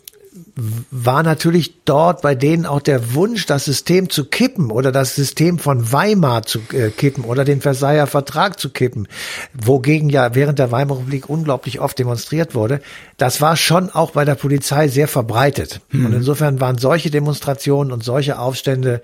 war 0.91 1.23
natürlich 1.23 1.83
dort 1.85 2.21
bei 2.21 2.35
denen 2.35 2.65
auch 2.65 2.81
der 2.81 3.13
Wunsch, 3.13 3.45
das 3.45 3.65
System 3.65 4.09
zu 4.09 4.25
kippen 4.25 4.71
oder 4.71 4.91
das 4.91 5.15
System 5.15 5.59
von 5.59 5.91
Weimar 5.91 6.43
zu 6.43 6.59
äh, 6.73 6.89
kippen 6.89 7.23
oder 7.23 7.45
den 7.45 7.61
Versailler 7.61 8.07
Vertrag 8.07 8.59
zu 8.59 8.69
kippen, 8.69 9.07
wogegen 9.53 10.09
ja 10.09 10.35
während 10.35 10.59
der 10.59 10.71
Weimarer 10.71 10.99
Republik 10.99 11.29
unglaublich 11.29 11.79
oft 11.79 11.97
demonstriert 11.99 12.55
wurde. 12.55 12.81
Das 13.17 13.41
war 13.41 13.55
schon 13.55 13.89
auch 13.89 14.11
bei 14.11 14.25
der 14.25 14.35
Polizei 14.35 14.87
sehr 14.87 15.07
verbreitet. 15.07 15.81
Mhm. 15.91 16.05
Und 16.05 16.13
insofern 16.13 16.59
waren 16.59 16.77
solche 16.77 17.09
Demonstrationen 17.09 17.91
und 17.91 18.03
solche 18.03 18.39
Aufstände 18.39 19.01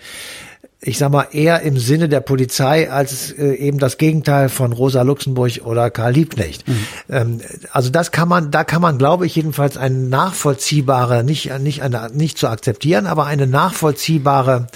ich 0.86 0.98
sag 0.98 1.12
mal, 1.12 1.28
eher 1.32 1.62
im 1.62 1.78
Sinne 1.78 2.10
der 2.10 2.20
Polizei 2.20 2.92
als 2.92 3.32
äh, 3.32 3.54
eben 3.56 3.80
das 3.80 3.98
Gegenteil 3.98 4.50
von 4.50 4.74
Rosa 4.74 5.02
Luxemburg 5.02 5.62
oder 5.64 5.90
Karl 5.90 6.14
Liebknecht. 6.14 6.68
Mhm. 6.68 6.86
Ähm, 7.10 7.42
also 7.72 7.90
das 7.90 8.12
kann 8.12 8.28
man, 8.28 8.52
da 8.52 8.64
kann 8.64 8.82
man, 8.82 8.98
glaube 8.98 9.26
ich, 9.26 9.36
jedenfalls 9.36 9.78
eine 9.78 9.96
nachvollziehbare, 9.96 11.24
nicht, 11.24 11.58
nicht, 11.60 11.82
eine, 11.82 12.10
nicht 12.14 12.38
zu 12.38 12.48
akzeptieren, 12.48 13.06
aber 13.06 13.26
eine 13.26 13.48
nachvollziehbare 13.48 14.68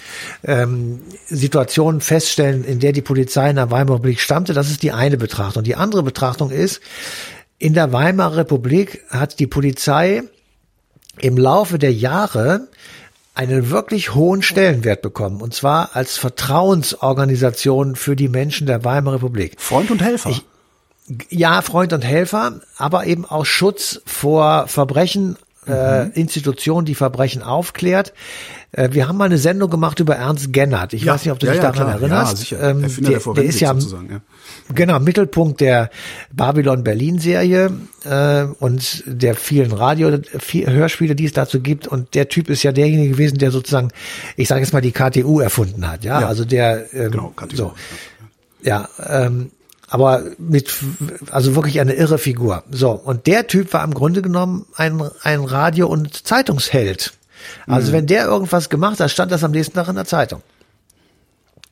ähm, 0.44 1.02
Situation 1.28 2.00
feststellen, 2.00 2.64
in 2.64 2.80
der 2.80 2.94
die 2.94 3.02
Polizei 3.02 3.50
in 3.50 3.58
der 3.58 3.70
Weimarer 3.70 3.96
Republik 3.96 4.22
stammte. 4.22 4.54
Das 4.54 4.70
ist 4.70 4.84
die 4.84 4.94
eine 4.94 5.18
Betrachtung. 5.18 5.64
Die 5.64 5.76
andere 5.76 6.04
Betrachtung 6.04 6.52
ist, 6.52 6.82
in 7.60 7.74
der 7.74 7.92
Weimarer 7.92 8.38
Republik 8.38 9.04
hat 9.10 9.40
die 9.40 9.48
Polizei 9.48 10.24
im 11.20 11.38
Laufe 11.38 11.80
der 11.80 11.92
Jahre 11.92 12.68
einen 13.38 13.70
wirklich 13.70 14.16
hohen 14.16 14.42
Stellenwert 14.42 15.04
bekommen, 15.04 15.42
und 15.42 15.54
zwar 15.54 15.96
als 15.96 16.18
Vertrauensorganisation 16.18 17.96
für 17.96 18.16
die 18.16 18.30
Menschen 18.30 18.66
der 18.66 18.84
Weimarer 18.84 19.18
Republik. 19.18 19.56
Freund 19.60 19.92
und 19.92 20.02
Helfer. 20.02 20.32
Ich, 20.32 20.44
ja, 21.30 21.62
Freund 21.62 21.94
und 21.94 22.04
Helfer, 22.04 22.60
aber 22.78 23.06
eben 23.06 23.26
auch 23.26 23.46
Schutz 23.46 24.02
vor 24.06 24.68
Verbrechen, 24.68 25.38
äh, 25.68 26.06
mhm. 26.06 26.12
Institution, 26.14 26.86
die 26.86 26.96
Verbrechen 26.96 27.44
aufklärt. 27.44 28.14
Äh, 28.72 28.90
wir 28.92 29.08
haben 29.08 29.18
mal 29.18 29.26
eine 29.26 29.38
Sendung 29.38 29.70
gemacht 29.70 30.00
über 30.00 30.16
Ernst 30.16 30.52
Gennert. 30.52 30.94
Ich 30.94 31.04
ja, 31.04 31.14
weiß 31.14 31.26
nicht, 31.26 31.32
ob 31.32 31.40
du 31.40 31.48
ja, 31.48 31.54
dich 31.54 31.62
ja, 31.62 31.72
daran 31.72 31.88
klar. 31.88 32.02
erinnerst. 32.02 32.50
Ja. 32.52 32.70
Ähm, 32.70 32.82
der, 32.82 33.20
der, 33.20 33.34
der 33.34 33.44
ist 33.44 33.60
ja, 33.60 33.74
ja, 33.74 34.22
genau 34.74 35.00
Mittelpunkt 35.00 35.62
der 35.62 35.90
Babylon 36.32 36.84
Berlin 36.84 37.20
Serie 37.20 37.72
äh, 38.04 38.44
und 38.60 39.04
der 39.06 39.36
vielen 39.36 39.72
Radio 39.72 40.20
viel, 40.40 40.70
Hörspiele, 40.70 41.16
die 41.16 41.26
es 41.26 41.34
dazu 41.34 41.62
gibt. 41.62 41.88
Und 41.88 42.14
der 42.16 42.30
Typ 42.30 42.50
ist 42.50 42.64
ja 42.64 42.72
derjenige 42.72 43.12
gewesen, 43.12 43.38
der 43.38 43.52
sozusagen, 43.52 43.90
ich 44.36 44.48
sage 44.48 44.62
jetzt 44.62 44.74
mal 44.74 44.82
die 44.82 44.92
KTU 44.92 45.40
erfunden 45.40 45.90
hat. 45.90 46.04
Ja, 46.04 46.20
also 46.28 46.46
der 46.46 46.94
ähm, 46.94 47.12
genau, 47.12 47.34
KTU. 47.36 47.56
So. 47.56 47.74
Ja, 48.62 48.90
ähm, 49.08 49.52
aber 49.88 50.24
mit, 50.38 50.74
also 51.32 51.56
wirklich 51.56 51.80
eine 51.80 51.94
irre 51.94 52.18
Figur. 52.18 52.64
So, 52.70 52.92
und 52.92 53.26
der 53.28 53.48
Typ 53.48 53.74
war 53.74 53.84
im 53.84 53.94
Grunde 53.94 54.22
genommen 54.22 54.66
ein, 54.76 55.02
ein 55.24 55.44
Radio- 55.44 55.88
und 55.88 56.28
Zeitungsheld. 56.28 57.14
Also 57.66 57.90
mhm. 57.90 57.94
wenn 57.94 58.08
der 58.08 58.26
irgendwas 58.26 58.70
gemacht 58.70 59.00
hat, 59.00 59.12
stand 59.12 59.32
das 59.32 59.44
am 59.44 59.52
nächsten 59.52 59.76
Tag 59.76 59.88
in 59.88 59.96
der 59.96 60.06
Zeitung. 60.06 60.42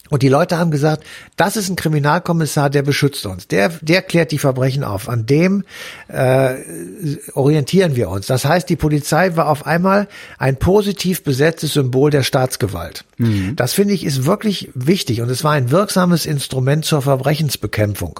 Und 0.10 0.22
die 0.22 0.30
Leute 0.30 0.58
haben 0.58 0.72
gesagt, 0.72 1.04
das 1.36 1.58
ist 1.58 1.70
ein 1.70 1.76
Kriminalkommissar, 1.76 2.70
der 2.70 2.84
beschützt 2.84 3.26
uns. 3.26 3.48
Der, 3.48 3.70
der 3.82 4.02
klärt 4.02 4.32
die 4.32 4.38
Verbrechen 4.38 4.84
auf. 4.84 5.10
An 5.10 5.26
dem 5.26 5.64
äh, 6.08 6.56
orientieren 7.34 7.96
wir 7.96 8.10
uns. 8.10 8.28
Das 8.28 8.46
heißt, 8.46 8.70
die 8.70 8.76
Polizei 8.76 9.36
war 9.36 9.50
auf 9.50 9.66
einmal 9.66 10.08
ein 10.38 10.58
positiv 10.58 11.24
besetztes 11.24 11.74
Symbol 11.74 12.12
der 12.12 12.24
Staatsgewalt. 12.24 13.04
Mhm. 13.18 13.56
Das 13.56 13.74
finde 13.74 13.94
ich 13.94 14.06
ist 14.06 14.26
wirklich 14.26 14.70
wichtig 14.76 15.22
und 15.22 15.30
es 15.30 15.44
war 15.44 15.54
ein 15.54 15.72
wirksames 15.72 16.26
Instrument 16.26 16.86
zur 16.86 17.02
Verbrechensbekämpfung. 17.02 18.20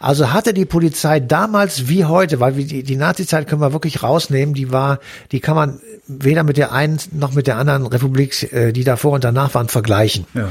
Also 0.00 0.32
hatte 0.32 0.54
die 0.54 0.64
Polizei 0.64 1.20
damals 1.20 1.88
wie 1.88 2.04
heute, 2.04 2.40
weil 2.40 2.56
wir 2.56 2.66
die, 2.66 2.82
die 2.82 2.96
Nazi-Zeit 2.96 3.48
können 3.48 3.60
wir 3.60 3.72
wirklich 3.72 4.02
rausnehmen, 4.02 4.54
die 4.54 4.72
war, 4.72 4.98
die 5.30 5.40
kann 5.40 5.56
man 5.56 5.80
weder 6.06 6.42
mit 6.42 6.56
der 6.56 6.72
einen 6.72 6.98
noch 7.12 7.32
mit 7.32 7.46
der 7.46 7.56
anderen 7.56 7.86
Republik, 7.86 8.52
äh, 8.52 8.72
die 8.72 8.84
davor 8.84 9.12
und 9.12 9.24
danach 9.24 9.54
waren, 9.54 9.68
vergleichen. 9.68 10.26
Ja. 10.34 10.48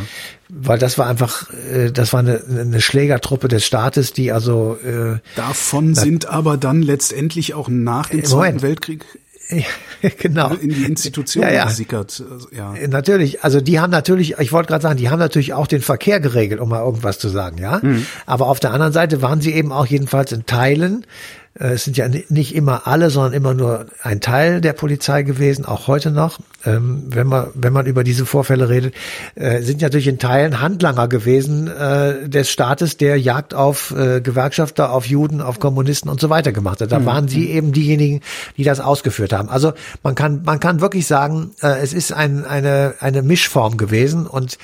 Weil 0.50 0.80
das 0.80 0.98
war 0.98 1.08
einfach, 1.08 1.50
äh, 1.72 1.92
das 1.92 2.14
war 2.14 2.20
eine, 2.22 2.42
eine 2.48 2.82
Schlägertruppe 2.82 3.48
des 3.48 3.66
Staates, 3.66 4.14
die 4.14 4.32
also 4.32 4.78
äh, 4.78 5.20
Davon 5.36 5.96
sind 5.96 6.28
aber 6.28 6.58
dann 6.58 6.82
letztendlich 6.82 7.54
auch 7.54 7.70
nach 7.70 8.10
dem 8.10 8.24
Zweiten 8.24 8.62
Weltkrieg 8.62 9.06
genau. 10.20 10.54
in 10.54 10.70
die 10.70 10.84
Institution 10.84 11.44
ja, 11.44 11.52
ja. 11.52 11.66
gesickert. 11.66 12.24
Also, 12.30 12.48
ja. 12.52 12.74
Natürlich, 12.88 13.44
also 13.44 13.62
die 13.62 13.80
haben 13.80 13.92
natürlich, 13.92 14.36
ich 14.40 14.52
wollte 14.52 14.70
gerade 14.70 14.82
sagen, 14.82 14.98
die 14.98 15.10
haben 15.10 15.20
natürlich 15.20 15.54
auch 15.54 15.68
den 15.68 15.82
Verkehr 15.82 16.20
geregelt, 16.20 16.60
um 16.60 16.70
mal 16.70 16.84
irgendwas 16.84 17.20
zu 17.20 17.30
sagen, 17.30 17.58
ja. 17.58 17.80
Mhm. 17.82 18.06
Aber 18.26 18.48
auf 18.48 18.60
der 18.60 18.72
anderen 18.72 18.94
Seite 18.94 19.22
waren 19.22 19.42
sie 19.42 19.54
eben 19.54 19.72
auch 19.72 19.86
jedenfalls 19.86 20.32
in 20.32 20.46
Teilen 20.46 21.06
es 21.54 21.84
sind 21.84 21.98
ja 21.98 22.08
nicht 22.08 22.56
immer 22.56 22.88
alle, 22.88 23.10
sondern 23.10 23.34
immer 23.34 23.54
nur 23.54 23.86
ein 24.02 24.22
Teil 24.22 24.62
der 24.62 24.72
Polizei 24.72 25.24
gewesen, 25.24 25.66
auch 25.66 25.88
heute 25.88 26.10
noch. 26.12 26.40
Ähm, 26.66 27.04
wenn 27.08 27.28
man 27.28 27.48
wenn 27.56 27.74
man 27.74 27.86
über 27.88 28.06
diese 28.06 28.26
Vorfälle 28.26 28.70
redet, 28.70 28.94
äh, 29.36 29.62
sind 29.62 29.82
natürlich 29.82 30.08
in 30.08 30.18
Teilen 30.18 30.62
Handlanger 30.62 31.10
gewesen 31.10 31.68
äh, 31.68 32.30
des 32.30 32.50
Staates, 32.50 32.96
der 32.96 33.20
Jagd 33.20 33.54
auf 33.54 33.94
Gewerkschafter, 33.94 34.92
auf 34.92 35.06
Juden, 35.06 35.42
auf 35.42 35.60
Kommunisten 35.60 36.10
und 36.10 36.22
so 36.22 36.30
weiter 36.30 36.52
gemacht 36.52 36.82
hat. 36.82 36.92
Da 36.92 37.00
mhm. 37.00 37.06
waren 37.06 37.28
sie 37.28 37.50
eben 37.50 37.74
diejenigen, 37.74 38.22
die 38.56 38.64
das 38.64 38.80
ausgeführt 38.80 39.34
haben. 39.34 39.50
Also 39.50 39.74
man 40.04 40.16
kann 40.16 40.44
man 40.44 40.60
kann 40.60 40.80
wirklich 40.80 41.08
sagen, 41.08 41.52
es 41.60 41.94
ist 41.94 42.14
ein, 42.14 42.46
eine 42.46 42.96
eine 43.00 43.22
Mischform 43.22 43.78
gewesen 43.78 44.26
und 44.28 44.58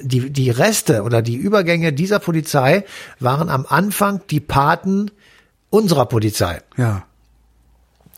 die, 0.00 0.30
die 0.30 0.50
Reste 0.50 1.02
oder 1.02 1.22
die 1.22 1.36
Übergänge 1.36 1.92
dieser 1.92 2.18
Polizei 2.18 2.84
waren 3.20 3.48
am 3.48 3.66
Anfang 3.68 4.20
die 4.30 4.40
Paten 4.40 5.10
unserer 5.72 6.06
Polizei. 6.06 6.60
Ja. 6.76 7.04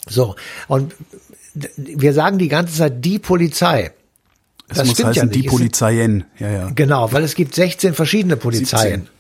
So, 0.07 0.35
und 0.69 0.95
wir 1.77 2.13
sagen 2.13 2.39
die 2.39 2.49
ganze 2.49 2.75
Zeit 2.75 3.05
die 3.05 3.19
Polizei. 3.19 3.93
Es 4.69 4.79
das 4.79 4.89
muss 4.89 5.05
heißen 5.05 5.15
ja 5.15 5.27
die 5.27 5.45
Polizeien. 5.45 6.25
Ja, 6.39 6.51
ja. 6.51 6.71
Genau, 6.75 7.13
weil 7.13 7.23
es 7.23 7.35
gibt 7.35 7.55
16 7.55 7.95
verschiedene 7.95 8.37
Polizeien. 8.37 9.03
17. 9.03 9.14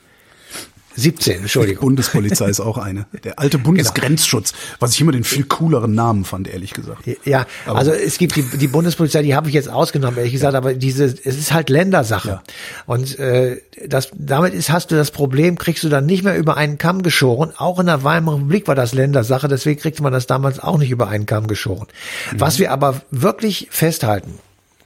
17, 0.97 1.43
Entschuldigung. 1.43 1.81
Die 1.81 1.87
Bundespolizei 1.87 2.49
ist 2.49 2.61
auch 2.61 2.79
eine. 2.79 3.07
Der 3.25 3.39
alte 3.39 3.59
Bundesgrenzschutz, 3.59 4.53
genau. 4.53 4.65
was 4.79 4.95
ich 4.95 5.01
immer 5.01 5.13
den 5.13 5.25
viel 5.25 5.45
cooleren 5.45 5.95
Namen 5.95 6.25
fand, 6.25 6.49
ehrlich 6.49 6.73
gesagt. 6.73 7.03
Ja, 7.25 7.47
aber 7.67 7.79
also 7.79 7.93
es 7.93 8.19
gibt 8.19 8.37
die, 8.37 8.43
die 8.43 8.69
Bundespolizei, 8.69 9.23
die 9.23 9.35
habe 9.35 9.49
ich 9.49 9.55
jetzt 9.55 9.69
ausgenommen, 9.69 10.19
ehrlich 10.19 10.33
gesagt, 10.33 10.55
aber 10.55 10.75
diese, 10.75 11.05
es 11.05 11.37
ist 11.37 11.53
halt 11.53 11.69
Ländersache. 11.69 12.29
Ja. 12.29 12.43
Und 12.87 13.19
äh, 13.19 13.61
das, 13.87 14.11
damit 14.15 14.55
ist, 14.55 14.71
hast 14.71 14.91
du 14.91 14.97
das 14.97 15.11
Problem, 15.11 15.59
kriegst 15.59 15.83
du 15.83 15.89
dann 15.89 16.07
nicht 16.07 16.23
mehr 16.23 16.37
über 16.37 16.57
einen 16.57 16.79
Kamm 16.79 17.03
geschoren. 17.03 17.53
Auch 17.57 17.81
in 17.81 17.87
der 17.87 18.05
Weimarer 18.05 18.37
Republik 18.37 18.69
war 18.69 18.75
das 18.75 18.95
Ländersache, 18.95 19.49
deswegen 19.49 19.81
kriegte 19.81 20.03
man 20.03 20.13
das 20.13 20.27
damals 20.27 20.61
auch 20.61 20.79
nicht 20.79 20.91
über 20.91 21.09
einen 21.09 21.27
Kamm 21.27 21.47
geschoren. 21.47 21.89
Mhm. 22.33 22.41
Was 22.41 22.59
wir 22.59 22.71
aber 22.71 23.03
wirklich 23.11 23.69
festhalten 23.71 24.39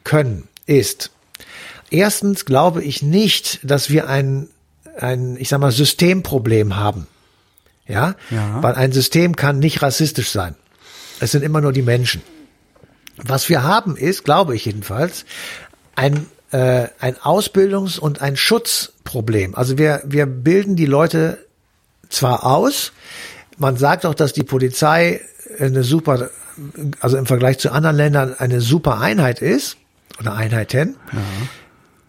können, 0.05 0.49
ist, 0.67 1.11
erstens 1.91 2.45
glaube 2.45 2.83
ich 2.83 3.03
nicht, 3.03 3.61
dass 3.63 3.91
wir 3.91 4.09
einen 4.09 4.49
ein, 5.03 5.37
ich 5.39 5.49
sag 5.49 5.61
mal, 5.61 5.73
Systemproblem 5.73 6.77
haben. 6.77 7.07
Ja? 7.87 8.15
ja? 8.31 8.63
Weil 8.63 8.75
ein 8.75 8.93
System 8.93 9.37
kann 9.37 9.59
nicht 9.59 9.83
rassistisch 9.83 10.31
sein. 10.31 10.55
Es 11.21 11.33
sind 11.33 11.43
immer 11.43 11.61
nur 11.61 11.73
die 11.73 11.83
Menschen. 11.83 12.23
Was 13.17 13.49
wir 13.49 13.63
haben 13.63 13.97
ist, 13.97 14.25
glaube 14.25 14.55
ich 14.55 14.67
jedenfalls, 14.67 15.25
ein, 15.97 16.27
äh, 16.53 16.87
ein 17.01 17.17
Ausbildungs- 17.17 17.99
und 17.99 18.23
ein 18.23 18.37
Schutzproblem. 18.37 19.55
Also 19.57 19.79
wir, 19.79 20.03
wir 20.05 20.27
bilden 20.27 20.77
die 20.77 20.87
Leute 20.87 21.45
zwar 22.09 22.47
aus, 22.47 22.93
man 23.57 23.77
sagt 23.77 24.07
auch, 24.07 24.15
dass 24.15 24.33
die 24.33 24.45
Polizei 24.45 25.21
eine 25.59 25.83
super, 25.83 26.31
also 27.01 27.17
im 27.17 27.27
Vergleich 27.27 27.59
zu 27.59 27.73
anderen 27.73 27.97
Ländern 27.97 28.35
eine 28.39 28.61
super 28.61 29.01
Einheit 29.01 29.43
ist 29.43 29.77
oder 30.21 30.35
Einheiten. 30.35 30.97
Ja. 31.13 31.19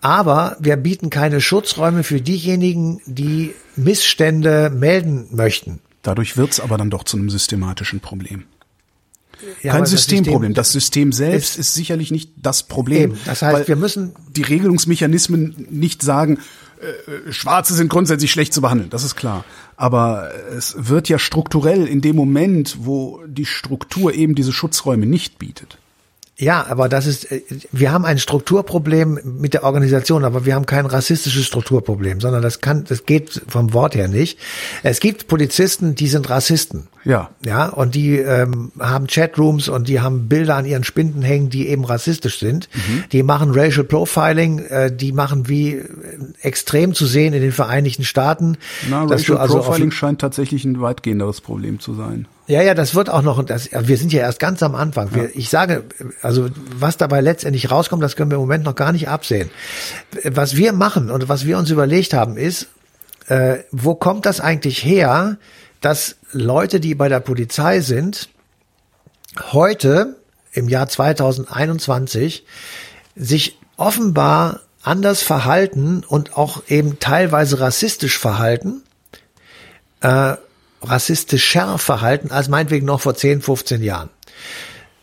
Aber 0.02 0.56
wir 0.60 0.78
bieten 0.78 1.10
keine 1.10 1.42
Schutzräume 1.42 2.04
für 2.04 2.22
diejenigen, 2.22 3.02
die 3.06 3.54
Missstände 3.76 4.70
melden 4.70 5.28
möchten. 5.32 5.80
Dadurch 6.04 6.38
wird's 6.38 6.60
aber 6.60 6.78
dann 6.78 6.90
doch 6.90 7.04
zu 7.04 7.18
einem 7.18 7.30
systematischen 7.30 8.00
Problem. 8.00 8.46
Ja, 9.64 9.74
Kein 9.74 9.86
Systemproblem. 9.86 10.54
Das 10.54 10.72
System, 10.72 11.10
das 11.10 11.12
System 11.12 11.32
selbst 11.34 11.52
ist, 11.52 11.60
ist, 11.60 11.74
sicherlich 11.74 12.12
nicht 12.12 12.32
das 12.38 12.64
Problem. 12.64 13.12
Eben. 13.12 13.20
Das 13.26 13.42
heißt, 13.42 13.68
wir 13.68 13.76
müssen 13.76 14.14
die 14.36 14.44
Regelungsmechanismen 14.44 15.68
nicht 15.70 16.02
sagen, 16.02 16.40
äh, 16.82 17.32
Schwarze 17.32 17.74
sind 17.74 17.90
grundsätzlich 17.90 18.32
schlecht 18.32 18.54
zu 18.54 18.62
behandeln. 18.62 18.90
Das 18.90 19.04
ist 19.04 19.16
klar. 19.16 19.46
Aber 19.78 20.32
es 20.56 20.76
wird 20.78 21.08
ja 21.10 21.20
strukturell 21.20 21.88
in 21.88 22.02
dem 22.02 22.16
Moment, 22.16 22.78
wo 22.82 23.22
die 23.28 23.46
Struktur 23.46 24.14
eben 24.14 24.36
diese 24.36 24.52
Schutzräume 24.52 25.06
nicht 25.06 25.40
bietet. 25.40 25.78
Ja, 26.40 26.66
aber 26.70 26.88
das 26.88 27.06
ist, 27.06 27.30
äh, 27.34 27.42
wir 27.74 27.92
haben 27.92 28.06
ein 28.06 28.18
Strukturproblem 28.18 29.20
mit 29.26 29.54
der 29.54 29.66
Organisation, 29.66 30.24
aber 30.24 30.46
wir 30.46 30.56
haben 30.56 30.66
kein 30.66 30.86
rassistisches 30.86 31.46
Strukturproblem, 31.46 32.22
sondern 32.22 32.42
das 32.42 32.62
kann, 32.62 32.86
das 32.86 33.06
geht 33.06 33.42
vom 33.48 33.74
Wort 33.74 33.94
her 33.94 34.08
nicht. 34.08 34.40
Es 34.82 35.02
gibt 35.02 35.28
Polizisten, 35.28 35.96
die 35.96 36.08
sind 36.08 36.30
Rassisten. 36.30 36.88
Ja. 37.04 37.30
Ja, 37.46 37.68
und 37.68 37.94
die 37.94 38.18
ähm, 38.20 38.72
haben 38.80 39.08
Chatrooms 39.08 39.68
und 39.68 39.90
die 39.90 40.00
haben 40.00 40.30
Bilder 40.30 40.56
an 40.56 40.66
ihren 40.66 40.86
Spinden 40.86 41.24
hängen, 41.24 41.50
die 41.50 41.68
eben 41.68 41.84
rassistisch 41.84 42.40
sind. 42.40 42.70
Mhm. 42.74 43.04
Die 43.12 43.24
machen 43.24 43.52
Racial 43.52 43.84
Profiling, 43.84 44.60
äh, 44.60 44.96
die 44.96 45.12
machen 45.12 45.50
wie 45.50 45.74
äh, 45.74 45.88
extrem 46.42 46.94
zu 46.94 47.06
sehen 47.06 47.34
in 47.34 47.42
den 47.42 47.52
Vereinigten 47.52 48.06
Staaten. 48.06 48.58
Na, 48.90 49.04
Racial 49.04 49.38
also 49.38 49.60
Profiling 49.60 49.92
scheint 49.92 50.22
tatsächlich 50.22 50.64
ein 50.64 50.80
weitgehenderes 50.80 51.42
Problem 51.42 51.82
zu 51.82 51.96
sein. 51.96 52.28
Ja, 52.50 52.64
ja, 52.64 52.74
das 52.74 52.96
wird 52.96 53.12
auch 53.12 53.22
noch, 53.22 53.44
das, 53.46 53.70
wir 53.72 53.96
sind 53.96 54.12
ja 54.12 54.22
erst 54.22 54.40
ganz 54.40 54.64
am 54.64 54.74
Anfang. 54.74 55.14
Wir, 55.14 55.30
Ich 55.36 55.50
sage, 55.50 55.84
also 56.24 56.50
was 56.76 56.98
dabei 56.98 57.22
letztendlich 57.22 57.70
rauskommt, 57.70 58.02
das 58.02 58.16
können 58.16 58.32
wir 58.32 58.38
im 58.38 58.42
Moment 58.42 58.64
noch 58.64 58.74
gar 58.74 58.92
nicht 58.92 59.08
absehen. 59.08 59.52
Was 60.24 60.56
wir 60.56 60.74
machen 60.74 61.12
und 61.12 61.30
was 61.30 61.46
wir 61.46 61.60
uns 61.60 61.70
überlegt 61.70 62.16
haben, 62.16 62.38
ist, 62.38 62.66
äh, 63.28 63.60
wo 63.70 63.94
kommt 63.94 64.26
das 64.26 64.42
eigentlich 64.42 64.84
her, 64.84 65.38
dass 65.82 66.16
Leute, 66.32 66.80
die 66.80 66.96
bei 66.96 67.08
der 67.08 67.20
Polizei 67.20 67.82
sind, 67.82 68.30
heute 69.52 70.16
im 70.52 70.70
Jahr 70.70 70.90
2021 70.90 72.46
sich 73.16 73.60
offenbar 73.78 74.62
anders 74.82 75.22
verhalten 75.22 76.04
und 76.04 76.36
auch 76.36 76.64
eben 76.68 76.98
teilweise 76.98 77.60
rassistisch 77.60 78.18
verhalten, 78.18 78.82
äh, 80.02 80.36
rassistischer 80.82 81.78
verhalten 81.78 82.32
als 82.32 82.50
meinetwegen 82.50 82.86
noch 82.86 83.02
vor 83.02 83.16
10, 83.16 83.42
15 83.42 83.84
Jahren. 83.84 84.10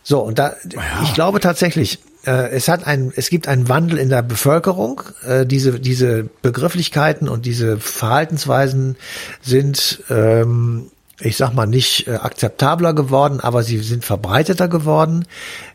So, 0.03 0.19
und 0.19 0.39
da, 0.39 0.55
ja. 0.71 0.81
ich 1.03 1.13
glaube 1.13 1.39
tatsächlich, 1.39 1.99
äh, 2.25 2.49
es 2.49 2.67
hat 2.67 2.87
ein, 2.87 3.11
es 3.15 3.29
gibt 3.29 3.47
einen 3.47 3.69
Wandel 3.69 3.97
in 3.97 4.09
der 4.09 4.21
Bevölkerung. 4.21 5.01
Äh, 5.25 5.45
diese, 5.45 5.79
diese 5.79 6.29
Begrifflichkeiten 6.41 7.27
und 7.29 7.45
diese 7.45 7.77
Verhaltensweisen 7.77 8.97
sind, 9.41 10.03
ähm, 10.09 10.91
ich 11.19 11.37
sag 11.37 11.53
mal, 11.53 11.65
nicht 11.65 12.07
äh, 12.07 12.15
akzeptabler 12.15 12.93
geworden, 12.93 13.39
aber 13.39 13.63
sie 13.63 13.79
sind 13.79 14.05
verbreiteter 14.05 14.67
geworden. 14.67 15.25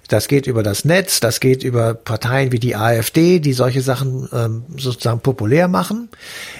Das 0.08 0.28
geht 0.28 0.46
über 0.46 0.62
das 0.62 0.84
Netz, 0.84 1.20
das 1.20 1.40
geht 1.40 1.64
über 1.64 1.94
Parteien 1.94 2.52
wie 2.52 2.60
die 2.60 2.76
AfD, 2.76 3.40
die 3.40 3.52
solche 3.52 3.82
Sachen 3.82 4.28
ähm, 4.32 4.64
sozusagen 4.76 5.20
populär 5.20 5.68
machen. 5.68 6.08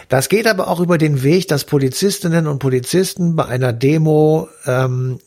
Das 0.08 0.28
geht 0.28 0.46
aber 0.46 0.68
auch 0.68 0.80
über 0.80 0.98
den 0.98 1.22
Weg, 1.22 1.48
dass 1.48 1.64
Polizistinnen 1.64 2.46
und 2.46 2.58
Polizisten 2.58 3.36
bei 3.36 3.44
einer 3.44 3.72
Demo 3.72 4.48
ähm, 4.66 5.20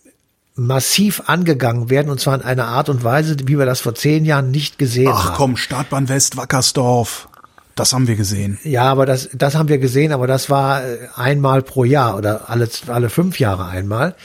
massiv 0.55 1.24
angegangen 1.27 1.89
werden 1.89 2.09
und 2.09 2.19
zwar 2.19 2.35
in 2.35 2.41
einer 2.41 2.67
Art 2.67 2.89
und 2.89 3.03
Weise, 3.03 3.35
wie 3.45 3.59
wir 3.59 3.65
das 3.65 3.81
vor 3.81 3.95
zehn 3.95 4.25
Jahren 4.25 4.51
nicht 4.51 4.77
gesehen 4.77 5.12
Ach, 5.12 5.25
haben. 5.25 5.31
Ach 5.31 5.38
komm, 5.38 5.57
Startbahn 5.57 6.09
West, 6.09 6.38
Wackersdorf. 6.38 7.27
Das 7.75 7.91
haben 7.91 8.08
wir 8.08 8.15
gesehen. 8.15 8.58
Ja, 8.63 8.84
aber 8.84 9.05
das, 9.05 9.29
das 9.34 9.55
haben 9.55 9.67
wir 9.67 9.79
gesehen, 9.79 10.13
aber 10.13 10.27
das 10.27 10.50
war 10.50 10.82
äh, 10.82 11.10
einmal 11.15 11.62
pro 11.62 11.84
Jahr 11.84 12.17
oder 12.17 12.50
alle, 12.50 12.70
alle 12.88 13.10
fünf 13.10 13.38
Jahre 13.38 13.65
einmal. 13.65 14.15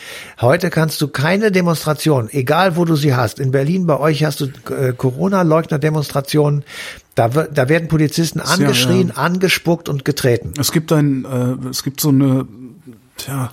Heute 0.40 0.70
kannst 0.70 1.00
du 1.00 1.08
keine 1.08 1.50
Demonstration, 1.50 2.28
egal 2.30 2.76
wo 2.76 2.84
du 2.84 2.94
sie 2.94 3.16
hast. 3.16 3.40
In 3.40 3.50
Berlin 3.50 3.86
bei 3.86 3.98
euch 3.98 4.22
hast 4.22 4.40
du 4.40 4.46
äh, 4.72 4.92
Corona-Leugner-Demonstrationen. 4.96 6.62
Da, 7.16 7.26
da 7.26 7.68
werden 7.68 7.88
Polizisten 7.88 8.38
angeschrien, 8.38 9.08
ja, 9.08 9.14
ja. 9.14 9.20
angespuckt 9.20 9.88
und 9.88 10.04
getreten. 10.04 10.54
Es 10.56 10.70
gibt 10.70 10.92
ein, 10.92 11.24
äh, 11.24 11.68
es 11.68 11.82
gibt 11.82 12.00
so 12.00 12.10
eine, 12.10 12.46
tja, 13.16 13.50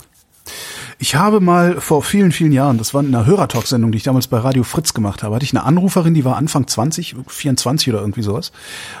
ich 1.00 1.16
habe 1.16 1.40
mal 1.40 1.80
vor 1.80 2.04
vielen, 2.04 2.30
vielen 2.30 2.52
Jahren, 2.52 2.78
das 2.78 2.94
war 2.94 3.02
in 3.02 3.12
einer 3.12 3.26
Hörertalk-Sendung, 3.26 3.90
die 3.90 3.98
ich 3.98 4.04
damals 4.04 4.28
bei 4.28 4.38
Radio 4.38 4.62
Fritz 4.62 4.94
gemacht 4.94 5.24
habe, 5.24 5.34
hatte 5.34 5.44
ich 5.44 5.52
eine 5.52 5.64
Anruferin, 5.64 6.14
die 6.14 6.24
war 6.24 6.36
Anfang 6.36 6.68
20, 6.68 7.16
24 7.26 7.88
oder 7.88 8.00
irgendwie 8.00 8.22
sowas. 8.22 8.52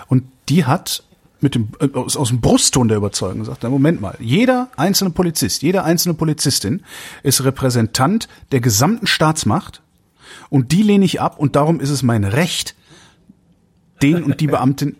Und 0.08 0.24
die 0.48 0.64
hat 0.64 1.02
mit 1.40 1.54
dem, 1.54 1.68
äh, 1.80 1.88
aus, 1.92 2.16
aus 2.16 2.28
dem 2.28 2.40
Brustton 2.40 2.88
der 2.88 2.96
Überzeugung 2.96 3.40
gesagt, 3.40 3.62
na 3.62 3.70
Moment 3.70 4.00
mal, 4.00 4.16
jeder 4.18 4.68
einzelne 4.76 5.10
Polizist, 5.10 5.62
jede 5.62 5.84
einzelne 5.84 6.14
Polizistin 6.14 6.82
ist 7.22 7.44
Repräsentant 7.44 8.28
der 8.52 8.60
gesamten 8.60 9.06
Staatsmacht 9.06 9.82
und 10.50 10.72
die 10.72 10.82
lehne 10.82 11.04
ich 11.04 11.20
ab 11.20 11.38
und 11.38 11.56
darum 11.56 11.80
ist 11.80 11.90
es 11.90 12.02
mein 12.02 12.24
Recht, 12.24 12.74
den 14.02 14.24
und 14.24 14.40
die 14.40 14.46
Beamtin 14.48 14.96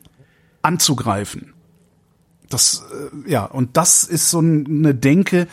anzugreifen. 0.63 1.55
Das, 2.49 2.85
äh, 3.27 3.31
ja, 3.31 3.45
und 3.45 3.77
das 3.77 4.05
ist 4.05 4.31
so 4.31 4.39
eine 4.39 4.95
Denke, 4.95 5.49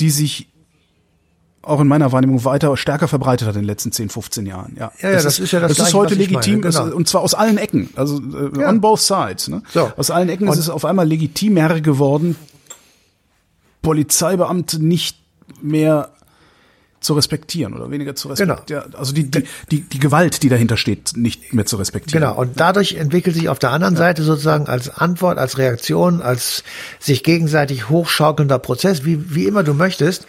die 0.00 0.10
sich 0.10 0.48
auch 1.62 1.80
in 1.80 1.88
meiner 1.88 2.12
Wahrnehmung 2.12 2.44
weiter 2.44 2.76
stärker 2.76 3.08
verbreitet 3.08 3.48
hat 3.48 3.56
in 3.56 3.62
den 3.62 3.66
letzten 3.66 3.92
10, 3.92 4.08
15 4.08 4.46
Jahren. 4.46 4.76
Ja, 4.78 4.92
ja, 5.00 5.08
ja 5.08 5.14
das, 5.14 5.24
das 5.24 5.34
ist, 5.34 5.44
ist 5.44 5.52
ja 5.52 5.60
das, 5.60 5.76
das 5.76 5.88
ist 5.88 5.94
heute 5.94 6.14
legitim 6.14 6.60
meine, 6.60 6.72
genau. 6.72 6.96
und 6.96 7.08
zwar 7.08 7.22
aus 7.22 7.34
allen 7.34 7.58
Ecken, 7.58 7.90
also 7.96 8.18
äh, 8.18 8.60
ja. 8.60 8.68
on 8.68 8.80
both 8.80 9.00
sides. 9.00 9.48
Ne? 9.48 9.62
So. 9.72 9.90
Aus 9.96 10.10
allen 10.10 10.28
Ecken 10.28 10.48
und 10.48 10.54
ist 10.54 10.60
es 10.60 10.70
auf 10.70 10.84
einmal 10.84 11.06
legitimer 11.06 11.80
geworden, 11.80 12.36
Polizeibeamte 13.82 14.82
nicht 14.82 15.18
mehr 15.60 16.10
zu 17.00 17.14
respektieren 17.14 17.74
oder 17.74 17.90
weniger 17.90 18.14
zu 18.14 18.28
respektieren. 18.28 18.64
Genau. 18.66 18.80
Ja, 18.92 18.98
also 18.98 19.12
die, 19.12 19.30
die, 19.30 19.44
die, 19.70 19.82
die 19.82 19.98
Gewalt, 19.98 20.42
die 20.42 20.48
dahinter 20.48 20.76
steht, 20.76 21.16
nicht 21.16 21.52
mehr 21.52 21.66
zu 21.66 21.76
respektieren. 21.76 22.22
Genau. 22.22 22.36
Und 22.36 22.58
dadurch 22.60 22.94
entwickelt 22.94 23.36
sich 23.36 23.48
auf 23.48 23.58
der 23.58 23.70
anderen 23.70 23.94
ja. 23.94 23.98
Seite 23.98 24.22
sozusagen 24.22 24.66
als 24.66 24.90
Antwort, 24.90 25.38
als 25.38 25.58
Reaktion, 25.58 26.22
als 26.22 26.64
sich 26.98 27.22
gegenseitig 27.22 27.88
hochschaukelnder 27.88 28.58
Prozess, 28.58 29.04
wie, 29.04 29.34
wie 29.34 29.46
immer 29.46 29.62
du 29.62 29.74
möchtest, 29.74 30.26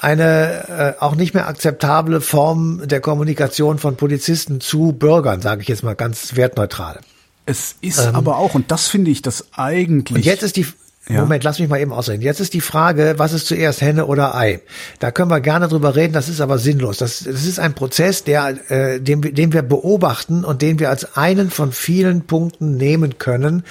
eine 0.00 0.96
äh, 0.98 1.02
auch 1.02 1.14
nicht 1.14 1.34
mehr 1.34 1.48
akzeptable 1.48 2.20
Form 2.20 2.82
der 2.86 3.00
Kommunikation 3.00 3.78
von 3.78 3.96
Polizisten 3.96 4.60
zu 4.60 4.92
Bürgern, 4.92 5.40
sage 5.40 5.62
ich 5.62 5.68
jetzt 5.68 5.82
mal 5.82 5.94
ganz 5.94 6.36
wertneutral. 6.36 7.00
Es 7.46 7.76
ist 7.80 7.98
ähm, 7.98 8.14
aber 8.14 8.38
auch, 8.38 8.54
und 8.54 8.70
das 8.70 8.88
finde 8.88 9.10
ich 9.10 9.22
das 9.22 9.48
eigentlich. 9.52 10.16
Und 10.16 10.24
jetzt 10.24 10.42
ist 10.42 10.56
die, 10.56 10.66
ja. 11.08 11.20
Moment, 11.20 11.44
lass 11.44 11.58
mich 11.58 11.68
mal 11.68 11.80
eben 11.80 11.92
ausreden. 11.92 12.22
Jetzt 12.22 12.40
ist 12.40 12.54
die 12.54 12.62
Frage, 12.62 13.14
was 13.18 13.34
ist 13.34 13.46
zuerst 13.46 13.82
Henne 13.82 14.06
oder 14.06 14.34
Ei? 14.34 14.60
Da 15.00 15.10
können 15.10 15.30
wir 15.30 15.40
gerne 15.40 15.68
drüber 15.68 15.94
reden, 15.96 16.14
das 16.14 16.30
ist 16.30 16.40
aber 16.40 16.58
sinnlos. 16.58 16.96
Das, 16.96 17.24
das 17.24 17.44
ist 17.44 17.58
ein 17.58 17.74
Prozess, 17.74 18.24
der, 18.24 18.70
äh, 18.70 19.00
den, 19.00 19.20
den 19.20 19.52
wir 19.52 19.62
beobachten 19.62 20.44
und 20.44 20.62
den 20.62 20.78
wir 20.78 20.88
als 20.88 21.16
einen 21.16 21.50
von 21.50 21.72
vielen 21.72 22.22
Punkten 22.22 22.78
nehmen 22.78 23.18
können, 23.18 23.64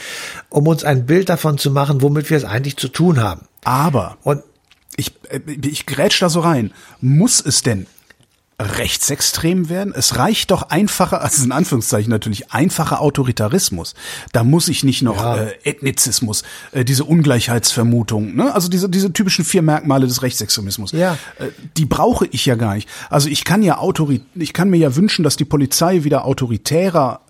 um 0.50 0.68
uns 0.68 0.84
ein 0.84 1.08
Bild 1.08 1.30
davon 1.30 1.58
zu 1.58 1.72
machen, 1.72 2.04
womit 2.04 2.30
wir 2.30 2.38
es 2.38 2.46
eigentlich 2.46 2.78
zu 2.78 2.88
tun 2.88 3.20
haben. 3.20 3.48
Aber 3.64 4.18
und 4.22 4.44
ich, 4.96 5.14
äh, 5.30 5.40
ich 5.66 5.88
grätsch 5.88 6.22
da 6.22 6.30
so 6.30 6.42
rein. 6.42 6.72
Muss 7.02 7.44
es 7.44 7.64
denn 7.64 7.88
rechtsextrem 8.60 9.70
werden. 9.70 9.94
Es 9.96 10.18
reicht 10.18 10.52
doch 10.52 10.64
einfacher, 10.64 11.22
also 11.22 11.44
in 11.44 11.52
Anführungszeichen 11.52 12.10
natürlich 12.10 12.52
einfacher 12.52 13.02
Autoritarismus. 13.02 13.94
Da 14.32 14.44
muss 14.44 14.68
ich 14.68 14.84
nicht 14.84 15.02
noch 15.02 15.18
Ja. 15.18 15.38
äh, 15.38 15.54
Ethnizismus, 15.64 16.44
äh, 16.72 16.86
diese 16.86 17.04
Ungleichheitsvermutung, 17.04 18.36
ne? 18.36 18.54
also 18.54 18.70
diese 18.70 18.90
diese 18.90 19.12
typischen 19.12 19.46
vier 19.46 19.62
Merkmale 19.62 20.08
des 20.08 20.22
Rechtsextremismus. 20.22 20.92
Ja. 20.92 21.18
Äh, 21.40 21.48
die 21.78 21.86
brauche 21.86 22.28
ich 22.28 22.46
ja 22.46 22.56
gar 22.56 22.76
nicht. 22.76 22.88
Also 23.10 23.30
ich 23.30 23.44
kann 23.44 23.64
ja 23.64 23.78
autori 23.78 24.22
ich 24.36 24.54
kann 24.54 24.70
mir 24.70 24.78
ja 24.78 24.96
wünschen, 24.96 25.24
dass 25.24 25.36
die 25.36 25.46
Polizei 25.46 26.04
wieder 26.04 26.26
autoritärer 26.26 27.22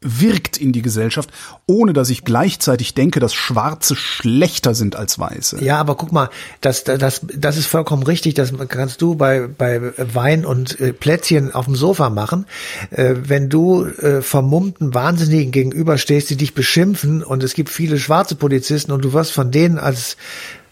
wirkt 0.00 0.58
in 0.58 0.72
die 0.72 0.82
Gesellschaft, 0.82 1.30
ohne 1.66 1.92
dass 1.92 2.08
ich 2.10 2.24
gleichzeitig 2.24 2.94
denke, 2.94 3.18
dass 3.18 3.34
Schwarze 3.34 3.96
schlechter 3.96 4.74
sind 4.74 4.94
als 4.94 5.18
Weiße. 5.18 5.62
Ja, 5.62 5.78
aber 5.78 5.96
guck 5.96 6.12
mal, 6.12 6.30
das, 6.60 6.84
das, 6.84 7.22
das 7.34 7.56
ist 7.56 7.66
vollkommen 7.66 8.04
richtig. 8.04 8.34
Das 8.34 8.52
kannst 8.68 9.02
du 9.02 9.16
bei, 9.16 9.48
bei 9.48 9.92
Wein 9.96 10.44
und 10.44 10.80
äh, 10.80 10.92
Plätzchen 10.92 11.52
auf 11.52 11.64
dem 11.64 11.74
Sofa 11.74 12.10
machen. 12.10 12.46
Äh, 12.90 13.16
wenn 13.24 13.48
du 13.48 13.86
äh, 13.86 14.22
vermummten 14.22 14.94
Wahnsinnigen 14.94 15.50
gegenüberstehst, 15.50 16.30
die 16.30 16.36
dich 16.36 16.54
beschimpfen 16.54 17.24
und 17.24 17.42
es 17.42 17.54
gibt 17.54 17.68
viele 17.68 17.98
schwarze 17.98 18.36
Polizisten 18.36 18.92
und 18.92 19.04
du 19.04 19.12
wirst 19.12 19.32
von 19.32 19.50
denen 19.50 19.78
als 19.78 20.16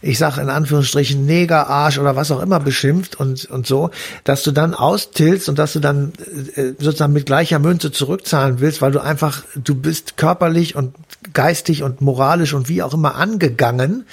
ich 0.03 0.19
sag 0.19 0.39
in 0.39 0.51
Anführungsstrichen 0.51 1.25
Neger, 1.27 1.69
Arsch 1.69 1.99
oder 1.99 2.17
was 2.17 2.31
auch 2.31 2.43
immer 2.43 2.61
beschimpft 2.61 3.19
und, 3.19 3.47
und 3.47 3.67
so, 3.67 3.91
dass 4.25 4.43
du 4.43 4.53
dann 4.53 4.75
austilst 4.75 5.49
und 5.49 5.59
dass 5.59 5.73
du 5.73 5.81
dann 5.81 6.13
äh, 6.55 6.73
sozusagen 6.79 7.13
mit 7.13 7.27
gleicher 7.27 7.59
Münze 7.59 7.93
zurückzahlen 7.93 8.61
willst, 8.61 8.83
weil 8.83 8.93
du 8.93 9.01
einfach, 9.01 9.45
du 9.55 9.75
bist 9.75 10.17
körperlich 10.17 10.77
und 10.77 10.95
geistig 11.33 11.83
und 11.83 12.01
moralisch 12.01 12.55
und 12.55 12.69
wie 12.69 12.83
auch 12.83 12.95
immer 12.95 13.17
angegangen. 13.17 14.07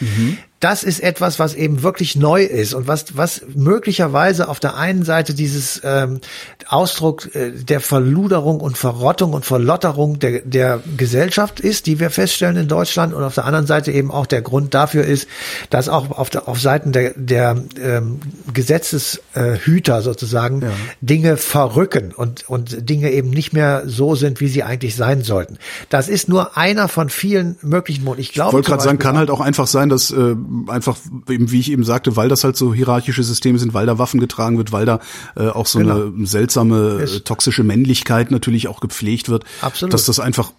Das 0.63 0.86
ist 0.86 1.01
etwas, 1.01 1.39
was 1.39 1.55
eben 1.55 1.84
wirklich 1.84 2.15
neu 2.15 2.41
ist 2.41 2.74
und 2.74 2.88
was, 2.88 3.17
was 3.17 3.41
möglicherweise 3.53 4.48
auf 4.48 4.62
der 4.62 4.77
einen 4.77 5.03
Seite 5.03 5.34
dieses 5.34 5.82
ähm, 5.84 6.22
Ausdruck 6.70 7.36
äh, 7.36 7.51
der 7.51 7.82
Verluderung 7.82 8.62
und 8.62 8.77
Verrottung 8.77 9.34
und 9.34 9.46
Verlotterung 9.46 10.20
der, 10.20 10.39
der 10.39 10.79
Gesellschaft 10.96 11.60
ist, 11.60 11.86
die 11.86 12.00
wir 12.00 12.10
feststellen 12.12 12.55
in 12.55 12.70
Deutschland 12.70 13.13
und 13.13 13.24
auf 13.24 13.36
der 13.36 13.43
anderen 13.43 13.67
Seite 13.67 13.91
eben 13.91 14.10
auch 14.10 14.25
der 14.25 14.41
Grund 14.41 14.74
dafür 14.74 15.03
ist, 15.03 15.27
dass 15.70 15.89
auch 15.89 16.12
auf, 16.12 16.29
der, 16.29 16.48
auf 16.48 16.62
Seiten 16.62 16.93
der, 16.93 17.12
der 17.17 17.62
ähm, 17.82 18.22
Gesetzeshüter 18.53 20.01
sozusagen 20.01 20.63
Dinge 21.01 21.36
verrücken 21.36 22.13
und, 22.15 22.48
und 22.48 22.89
Dinge 22.89 23.12
eben 23.12 23.32
nicht 23.32 23.51
mehr 23.51 23.84
so 23.86 24.15
sind, 24.15 24.39
wie 24.39 24.48
sie 24.48 24.63
eigentlich 24.63 24.96
sein 24.96 25.24
sollten. 25.24 25.58
Das 25.89 26.08
ist 26.08 26.29
nur 26.29 26.55
einer 26.55 26.88
von 26.88 27.10
vielen 27.10 27.58
möglichen 27.62 28.05
Moden. 28.05 28.22
Ich 28.22 28.32
glaube, 28.32 28.51
Ich 28.51 28.53
wollte 28.53 28.70
gerade 28.70 28.84
sagen, 28.84 28.98
kann 28.98 29.17
halt 29.17 29.29
auch 29.29 29.41
einfach 29.41 29.67
sein, 29.67 29.89
dass 29.89 30.10
äh, 30.12 30.36
einfach 30.67 30.98
eben 31.29 31.51
wie 31.51 31.60
ich 31.60 31.72
eben 31.72 31.83
sagte, 31.83 32.15
weil 32.15 32.29
das 32.29 32.43
halt 32.43 32.55
so 32.57 32.74
hierarchische 32.74 33.24
Systeme 33.24 33.60
sind, 33.60 33.74
weil 33.74 33.86
da 33.86 33.98
Waffen 33.98 34.19
getragen 34.19 34.57
wird, 34.57 34.72
weil 34.72 34.86
da 34.86 35.00
äh, 35.36 35.48
auch 35.48 35.65
so 35.65 35.79
Genau. 35.79 36.07
eine 36.07 36.27
seltsame 36.27 36.98
äh, 37.00 37.03
Ist- 37.03 37.25
toxische 37.25 37.63
Männlichkeit 37.63 38.31
natürlich 38.31 38.67
auch 38.67 38.79
gepflegt 38.79 39.29
wird, 39.29 39.43
Absolut. 39.62 39.93
dass 39.93 40.05
das 40.05 40.19
einfach 40.19 40.51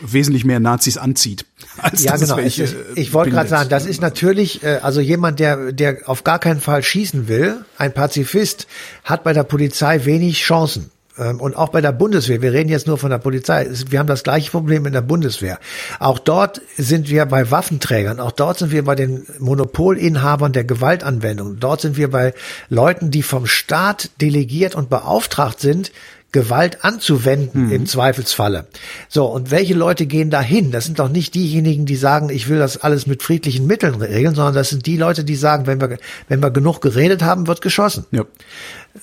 wesentlich 0.00 0.44
mehr 0.44 0.58
Nazis 0.58 0.98
anzieht. 0.98 1.46
Als 1.78 2.02
Ja, 2.02 2.16
genau. 2.16 2.36
Welche, 2.36 2.64
äh, 2.64 2.68
ich 2.96 3.12
wollte 3.12 3.30
gerade 3.30 3.48
sagen, 3.48 3.68
das 3.70 3.86
ist 3.86 4.00
natürlich, 4.00 4.62
äh, 4.64 4.80
also 4.82 5.00
jemand, 5.00 5.38
der, 5.38 5.72
der 5.72 5.98
auf 6.06 6.24
gar 6.24 6.38
keinen 6.40 6.60
Fall 6.60 6.82
schießen 6.82 7.28
will, 7.28 7.64
ein 7.78 7.94
Pazifist, 7.94 8.66
hat 9.04 9.22
bei 9.22 9.32
der 9.32 9.44
Polizei 9.44 10.04
wenig 10.04 10.40
Chancen. 10.42 10.90
Ähm, 11.18 11.40
Und 11.40 11.56
auch 11.56 11.70
bei 11.70 11.80
der 11.80 11.92
Bundeswehr, 11.92 12.42
wir 12.42 12.52
reden 12.52 12.68
jetzt 12.68 12.86
nur 12.86 12.98
von 12.98 13.10
der 13.10 13.18
Polizei, 13.18 13.68
wir 13.88 13.98
haben 13.98 14.06
das 14.06 14.22
gleiche 14.22 14.50
Problem 14.50 14.86
in 14.86 14.92
der 14.92 15.00
Bundeswehr. 15.02 15.58
Auch 15.98 16.18
dort 16.18 16.60
sind 16.76 17.08
wir 17.08 17.26
bei 17.26 17.50
Waffenträgern, 17.50 18.20
auch 18.20 18.32
dort 18.32 18.58
sind 18.58 18.70
wir 18.70 18.84
bei 18.84 18.94
den 18.94 19.26
Monopolinhabern 19.38 20.52
der 20.52 20.64
Gewaltanwendung. 20.64 21.58
Dort 21.58 21.80
sind 21.80 21.96
wir 21.96 22.10
bei 22.10 22.34
Leuten, 22.68 23.10
die 23.10 23.22
vom 23.22 23.46
Staat 23.46 24.10
delegiert 24.20 24.74
und 24.74 24.90
beauftragt 24.90 25.60
sind, 25.60 25.92
Gewalt 26.32 26.84
anzuwenden 26.84 27.70
im 27.70 27.86
Zweifelsfalle. 27.86 28.66
So, 29.08 29.24
und 29.24 29.50
welche 29.50 29.72
Leute 29.72 30.04
gehen 30.04 30.28
da 30.28 30.42
hin? 30.42 30.70
Das 30.70 30.84
sind 30.84 30.98
doch 30.98 31.08
nicht 31.08 31.34
diejenigen, 31.34 31.86
die 31.86 31.96
sagen, 31.96 32.28
ich 32.28 32.48
will 32.48 32.58
das 32.58 32.76
alles 32.76 33.06
mit 33.06 33.22
friedlichen 33.22 33.66
Mitteln 33.66 33.94
regeln, 33.94 34.34
sondern 34.34 34.54
das 34.54 34.68
sind 34.68 34.84
die 34.84 34.98
Leute, 34.98 35.24
die 35.24 35.36
sagen, 35.36 35.66
wenn 35.66 35.80
wir, 35.80 35.96
wenn 36.28 36.42
wir 36.42 36.50
genug 36.50 36.82
geredet 36.82 37.22
haben, 37.22 37.46
wird 37.46 37.62
geschossen. 37.62 38.04
Ja. 38.10 38.24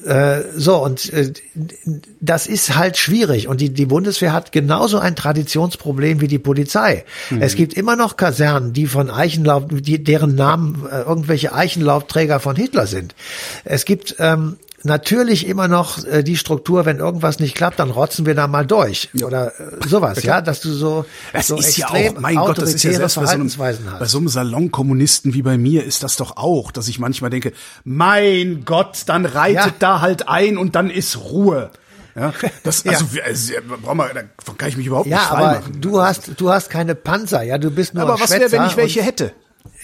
Äh, 0.06 0.42
so, 0.56 0.78
und 0.78 1.12
äh, 1.14 1.34
das 2.20 2.48
ist 2.48 2.76
halt 2.76 2.98
schwierig. 2.98 3.48
Und 3.48 3.62
die, 3.62 3.70
die 3.70 3.86
Bundeswehr 3.86 4.34
hat 4.34 4.52
genauso 4.52 5.00
ein 5.00 5.16
Traditionsproblem 5.16 6.22
wie 6.22 6.28
die 6.28 6.40
Polizei. 6.40 7.06
Es 7.40 7.56
gibt 7.56 7.74
immer 7.74 7.96
noch 7.96 8.18
Kasernen, 8.18 8.74
die 8.74 8.88
von 8.88 9.10
Eichenlaub, 9.10 9.70
die, 9.70 10.04
deren 10.04 10.36
Namen 10.36 10.86
äh, 10.90 11.02
irgendwelche 11.02 11.54
Eichenlaubträger 11.54 12.40
von 12.40 12.56
Hitler 12.56 12.88
sind. 12.88 13.16
Es 13.64 13.86
gibt 13.86 14.16
ähm, 14.20 14.58
natürlich 14.84 15.48
immer 15.48 15.68
noch 15.68 16.04
äh, 16.06 16.24
die 16.24 16.38
Struktur, 16.38 16.86
wenn 16.86 17.00
irgendwas 17.00 17.40
nicht 17.40 17.56
klappt, 17.56 17.80
dann 17.80 17.90
rotzen 17.90 18.26
wir 18.26 18.36
da 18.36 18.48
mal 18.48 18.66
durch. 18.66 19.10
Oder 19.24 19.48
äh, 19.60 19.88
sowas, 19.88 20.24
ja, 20.24 20.42
dass 20.42 20.62
du 20.62 20.72
so, 20.72 21.06
Das 21.32 21.48
so 21.48 21.58
ist 21.58 21.78
ja 21.78 21.88
extrem 21.88 22.18
auch, 22.18 22.22
mein 22.22 22.36
Gott, 22.36 22.58
das 22.58 22.74
ist 22.74 22.84
ja 22.84 22.94
selbst 22.94 23.16
bei 23.16 23.26
so, 23.26 23.32
einem, 23.34 23.52
bei 24.00 24.06
so 24.06 24.18
einem 24.18 24.28
Salonkommunisten 24.28 25.34
wie 25.34 25.42
bei 25.42 25.58
mir 25.58 25.84
ist 25.84 26.04
das 26.04 26.16
doch 26.18 26.38
auch, 26.38 26.72
dass 26.72 26.88
ich 26.88 27.00
manchmal 27.00 27.30
denke, 27.30 27.54
mein 27.84 28.64
Gott, 28.66 29.04
dann 29.08 29.26
reitet 29.26 29.56
Ja. 29.56 29.74
da 29.80 30.02
halt 30.02 30.28
ein 30.28 30.58
und 30.58 30.76
dann 30.76 30.90
ist 30.90 31.18
Ruhe. 31.18 31.70
Ja, 32.16 32.32
das, 32.64 32.84
Ja. 32.84 32.92
also, 32.92 33.14
wir- 33.14 33.26
also 33.26 33.54
brauch 33.84 33.96
mal, 33.96 34.10
davon 34.38 34.58
kann 34.58 34.70
ich 34.70 34.78
mich 34.78 34.86
überhaupt 34.88 35.08
Ja, 35.08 35.18
nicht 35.18 35.32
aber 35.32 35.42
freimachen. 35.56 35.82
du 35.82 36.02
hast, 36.02 36.32
du 36.38 36.50
hast 36.52 36.70
keine 36.70 36.94
Panzer, 36.96 37.42
ja, 37.44 37.58
du 37.58 37.72
bist 37.72 37.94
nur 37.96 38.04
aber 38.04 38.20
was 38.20 38.30
wäre, 38.32 38.52
wenn 38.52 38.66
ich 38.66 38.78
welche 38.78 39.02
hätte? 39.02 39.32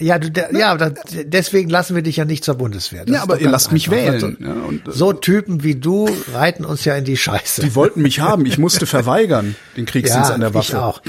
Ja, 0.00 0.18
du, 0.18 0.30
der, 0.30 0.50
ja, 0.52 0.76
da, 0.76 0.92
deswegen 1.24 1.68
lassen 1.68 1.94
wir 1.94 2.02
dich 2.02 2.16
ja 2.16 2.24
nicht 2.24 2.42
zur 2.42 2.54
Bundeswehr. 2.54 3.04
Das 3.04 3.14
Ja, 3.14 3.22
aber 3.22 3.40
ihr 3.40 3.50
lasst 3.50 3.70
mich 3.70 3.90
einfach. 3.90 4.20
wählen, 4.20 4.20
So, 4.20 4.44
ja, 4.44 4.52
und, 4.52 4.88
äh, 4.88 4.92
so 4.92 5.12
Typen 5.12 5.62
wie 5.62 5.74
du 5.74 6.08
reiten 6.32 6.64
uns 6.64 6.84
ja 6.84 6.94
in 6.96 7.04
die 7.04 7.16
Scheiße. 7.16 7.60
Die 7.60 7.74
wollten 7.74 8.02
mich 8.02 8.20
haben, 8.20 8.46
ich 8.46 8.58
musste 8.58 8.86
verweigern, 8.86 9.54
den 9.76 9.86
Kriegsdienst 9.86 10.30
an 10.30 10.40
der 10.40 10.54
Waffe. 10.54 10.72
Ich 10.72 10.76
auch. 10.76 11.02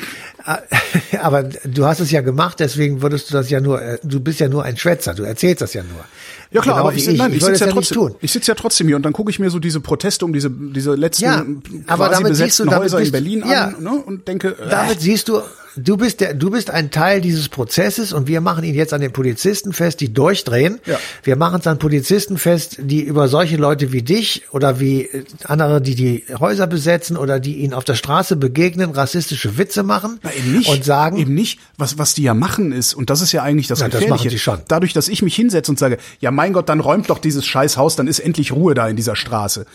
Aber 1.21 1.43
du 1.43 1.86
hast 1.86 1.99
es 1.99 2.12
ja 2.12 2.21
gemacht, 2.21 2.60
deswegen 2.60 3.01
würdest 3.01 3.30
du 3.30 3.34
das 3.34 3.49
ja 3.49 3.62
nur, 3.62 3.82
äh, 3.82 3.99
du 4.04 4.19
bist 4.19 4.39
ja 4.39 4.49
nur 4.49 4.63
ein 4.63 4.77
Schwätzer, 4.77 5.13
du 5.13 5.23
erzählst 5.23 5.62
das 5.62 5.73
ja 5.73 5.84
nur. 5.84 6.04
Ja 6.51 6.62
klar, 6.62 6.75
Genau 6.75 6.88
aber 6.88 6.97
ich, 6.97 7.08
nein, 7.08 7.32
ich, 7.32 7.38
ich 7.38 7.43
sitze 7.43 7.54
es 7.54 7.60
ja 7.62 7.67
ja 7.67 7.71
trotzdem, 7.73 7.97
tun. 7.97 8.15
ich 8.19 8.32
sitze 8.32 8.51
ja 8.51 8.56
trotzdem 8.56 8.88
hier 8.88 8.95
und 8.95 9.04
dann 9.04 9.13
gucke 9.13 9.30
ich 9.30 9.39
mir 9.39 9.49
so 9.49 9.60
diese 9.60 9.80
Proteste 9.80 10.25
um 10.25 10.34
diese 10.34 10.49
diese 10.49 10.95
letzten 10.95 11.23
Ja, 11.23 11.45
aber 11.88 12.10
quasi 12.10 12.23
damit 12.23 12.36
siehst 12.36 12.60
du, 12.60 12.63
besetzten 12.63 12.69
damit 12.69 12.84
Häuser 12.84 13.01
in 13.01 13.12
Berlin 13.12 13.43
ja. 13.47 13.65
an 13.67 13.84
ne, 13.84 13.91
und 13.91 14.27
denke, 14.27 14.49
äh, 14.60 14.69
Damit 14.69 14.99
siehst 14.99 15.30
du, 15.30 15.41
du 15.76 15.98
bist 15.98 16.20
der, 16.22 16.34
du 16.34 16.50
bist 16.50 16.70
ein 16.70 16.92
Teil 16.92 17.22
dieses 17.22 17.50
Prozesses 17.50 18.14
und 18.14 18.28
wir 18.28 18.42
machen 18.42 18.64
ihn 18.64 18.76
jetzt 18.76 18.94
an 18.94 19.02
den 19.02 19.12
Polizisten 19.14 19.74
fest, 19.74 20.00
die 20.02 20.14
durchdrehen. 20.14 20.80
Ja. 20.86 21.00
Wir 21.24 21.36
machen 21.36 21.60
es 21.60 21.68
an 21.68 21.80
Polizisten 21.80 22.38
fest, 22.38 22.78
die 22.80 23.02
über 23.02 23.28
solche 23.28 23.58
Leute 23.58 23.92
wie 23.92 24.02
dich 24.02 24.44
oder 24.52 24.80
wie 24.80 25.04
äh, 25.04 25.24
andere, 25.46 25.82
die 25.82 25.96
die 25.96 26.26
Häuser 26.40 26.68
besetzen 26.68 27.18
oder 27.18 27.40
die 27.40 27.58
ihnen 27.58 27.74
auf 27.74 27.84
der 27.84 27.96
Straße 27.96 28.36
begegnen, 28.36 28.92
rassistische 28.92 29.58
Witze 29.58 29.84
machen 29.84 30.20
Na, 30.24 30.34
eben 30.34 30.52
nicht. 30.58 30.70
und 30.70 30.84
sagen, 30.84 31.18
eben 31.18 31.34
nicht. 31.34 31.60
Was, 31.78 31.98
was 31.98 32.14
die 32.14 32.24
ja 32.24 32.34
machen 32.34 32.72
ist, 32.72 32.94
und 32.94 33.10
das 33.10 33.22
ist 33.22 33.32
ja 33.32 33.44
eigentlich 33.44 33.68
das 33.68 33.80
Ja, 33.80 33.86
das 33.88 34.00
Gefährliche. 34.02 34.14
machen 34.26 34.30
sie 34.30 34.40
schon. 34.40 34.60
Dadurch, 34.68 34.94
dass 34.94 35.08
ich 35.08 35.22
mich 35.22 35.36
hinsetze 35.36 35.72
und 35.72 35.80
sage, 35.80 35.98
ja 36.20 36.32
mein 36.32 36.54
Gott, 36.54 36.70
dann 36.70 36.80
räumt 36.80 37.10
doch 37.10 37.20
dieses 37.20 37.46
scheiß 37.46 37.78
Haus, 37.78 37.96
dann 37.96 38.08
ist 38.08 38.20
endlich 38.20 38.52
Ruhe 38.52 38.74
da 38.74 38.88
in 38.88 38.96
dieser 38.96 39.16
Straße. 39.16 39.66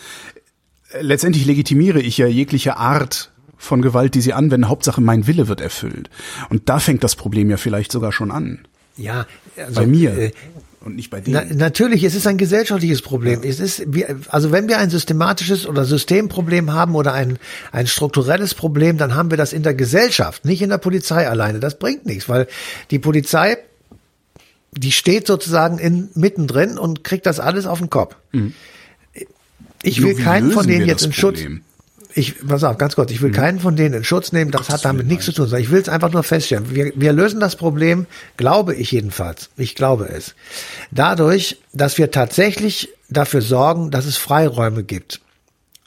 Äh, 0.91 1.01
Letztendlich 1.01 1.45
legitimiere 1.45 1.99
ich 1.99 2.17
ja 2.17 2.27
jegliche 2.27 2.77
Art 2.77 3.31
von 3.57 3.81
Gewalt, 3.81 4.15
die 4.15 4.21
sie 4.21 4.33
anwenden. 4.33 4.69
Hauptsache 4.69 5.01
mein 5.01 5.27
Wille 5.27 5.47
wird 5.47 5.61
erfüllt. 5.61 6.09
Und 6.49 6.69
da 6.69 6.79
fängt 6.79 7.03
das 7.03 7.15
Problem 7.15 7.49
ja 7.49 7.57
vielleicht 7.57 7.91
sogar 7.91 8.11
schon 8.11 8.31
an. 8.31 8.59
ja, 8.97 9.25
also, 9.57 9.81
Bei 9.81 9.87
mir. 9.87 10.17
äh, 10.17 10.31
und 10.81 10.95
nicht 10.95 11.09
bei 11.09 11.21
Na, 11.25 11.41
denen. 11.41 11.57
natürlich, 11.57 12.03
es 12.03 12.15
ist 12.15 12.27
ein 12.27 12.37
gesellschaftliches 12.37 13.01
Problem. 13.01 13.41
Es 13.43 13.59
ist, 13.59 13.85
also 14.29 14.51
wenn 14.53 14.69
wir 14.69 14.77
ein 14.77 14.89
systematisches 14.89 15.67
oder 15.67 15.83
Systemproblem 15.83 16.71
haben 16.71 16.95
oder 16.95 17.13
ein, 17.13 17.39
ein 17.73 17.87
strukturelles 17.87 18.53
Problem, 18.53 18.97
dann 18.97 19.13
haben 19.13 19.29
wir 19.29 19.37
das 19.37 19.51
in 19.51 19.63
der 19.63 19.73
Gesellschaft, 19.73 20.45
nicht 20.45 20.61
in 20.61 20.69
der 20.69 20.77
Polizei 20.77 21.27
alleine. 21.27 21.59
Das 21.59 21.77
bringt 21.77 22.05
nichts, 22.05 22.29
weil 22.29 22.47
die 22.91 22.99
Polizei, 22.99 23.57
die 24.71 24.93
steht 24.93 25.27
sozusagen 25.27 25.77
in, 25.77 26.09
mittendrin 26.13 26.77
und 26.77 27.03
kriegt 27.03 27.25
das 27.25 27.39
alles 27.41 27.65
auf 27.65 27.79
den 27.79 27.89
Kopf. 27.89 28.15
Ich 29.83 30.01
will 30.01 30.13
Nur 30.13 30.21
keinen 30.23 30.51
von 30.51 30.67
denen 30.67 30.85
jetzt 30.87 31.03
in 31.03 31.11
Schutz. 31.11 31.41
Ich, 32.17 32.47
pass 32.47 32.63
auf, 32.63 32.79
ganz 32.79 32.95
kurz, 32.95 33.11
ich 33.11 33.21
will 33.21 33.31
keinen 33.31 33.59
von 33.59 33.75
denen 33.75 33.93
in 33.93 34.03
Schutz 34.03 34.31
nehmen, 34.31 34.49
das 34.49 34.69
hat 34.69 34.83
damit 34.83 35.05
nichts 35.05 35.25
zu 35.25 35.33
tun, 35.33 35.45
sondern 35.45 35.61
ich 35.61 35.69
will 35.69 35.79
es 35.79 35.87
einfach 35.87 36.11
nur 36.11 36.23
feststellen. 36.23 36.73
Wir, 36.73 36.91
wir 36.95 37.13
lösen 37.13 37.39
das 37.39 37.55
Problem, 37.55 38.07
glaube 38.37 38.73
ich 38.73 38.91
jedenfalls, 38.91 39.51
ich 39.55 39.75
glaube 39.75 40.09
es, 40.09 40.33
dadurch, 40.89 41.59
dass 41.73 41.99
wir 41.99 42.09
tatsächlich 42.09 42.89
dafür 43.07 43.43
sorgen, 43.43 43.91
dass 43.91 44.07
es 44.07 44.17
Freiräume 44.17 44.83
gibt. 44.83 45.21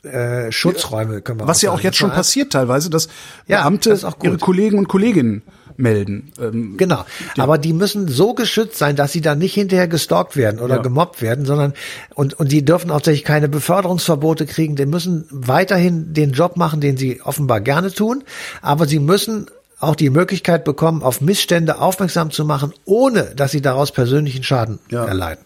Äh, 0.04 0.52
Schutzräume 0.52 1.20
können 1.20 1.40
wir 1.40 1.48
Was 1.48 1.62
ja 1.62 1.72
auch 1.72 1.80
jetzt 1.80 1.98
schon 1.98 2.12
passiert 2.12 2.52
teilweise, 2.52 2.90
dass 2.90 3.08
Ja, 3.48 3.62
Beamte 3.62 3.90
das 3.90 4.04
auch 4.04 4.16
ihre 4.22 4.38
Kollegen 4.38 4.78
und 4.78 4.86
Kolleginnen 4.88 5.42
melden. 5.80 6.32
Ähm, 6.40 6.76
Genau. 6.76 7.04
Aber 7.38 7.58
die 7.58 7.72
müssen 7.72 8.06
so 8.08 8.34
geschützt 8.34 8.78
sein, 8.78 8.96
dass 8.96 9.12
sie 9.12 9.20
dann 9.20 9.38
nicht 9.38 9.54
hinterher 9.54 9.88
gestalkt 9.88 10.36
werden 10.36 10.60
oder 10.60 10.76
Ja. 10.76 10.82
gemobbt 10.82 11.22
werden, 11.22 11.44
sondern 11.46 11.72
und, 12.14 12.34
und 12.38 12.52
die 12.52 12.64
dürfen 12.64 12.90
auch 12.90 12.96
tatsächlich 13.00 13.24
keine 13.24 13.48
Beförderungsverbote 13.48 14.46
kriegen. 14.46 14.76
Die 14.76 14.86
müssen 14.86 15.24
weiterhin 15.30 16.12
den 16.12 16.32
Job 16.32 16.56
machen, 16.56 16.80
den 16.80 16.96
sie 16.96 17.20
offenbar 17.22 17.60
gerne 17.60 17.90
tun. 17.92 18.22
Aber 18.62 18.86
sie 18.86 18.98
müssen 18.98 19.46
auch 19.78 19.96
die 19.96 20.10
Möglichkeit 20.10 20.64
bekommen, 20.64 21.02
auf 21.02 21.22
Missstände 21.22 21.78
aufmerksam 21.80 22.30
zu 22.30 22.44
machen, 22.44 22.74
ohne 22.84 23.32
dass 23.34 23.50
sie 23.52 23.62
daraus 23.62 23.92
persönlichen 23.92 24.42
Schaden 24.42 24.78
Ja. 24.90 25.06
erleiden. 25.06 25.42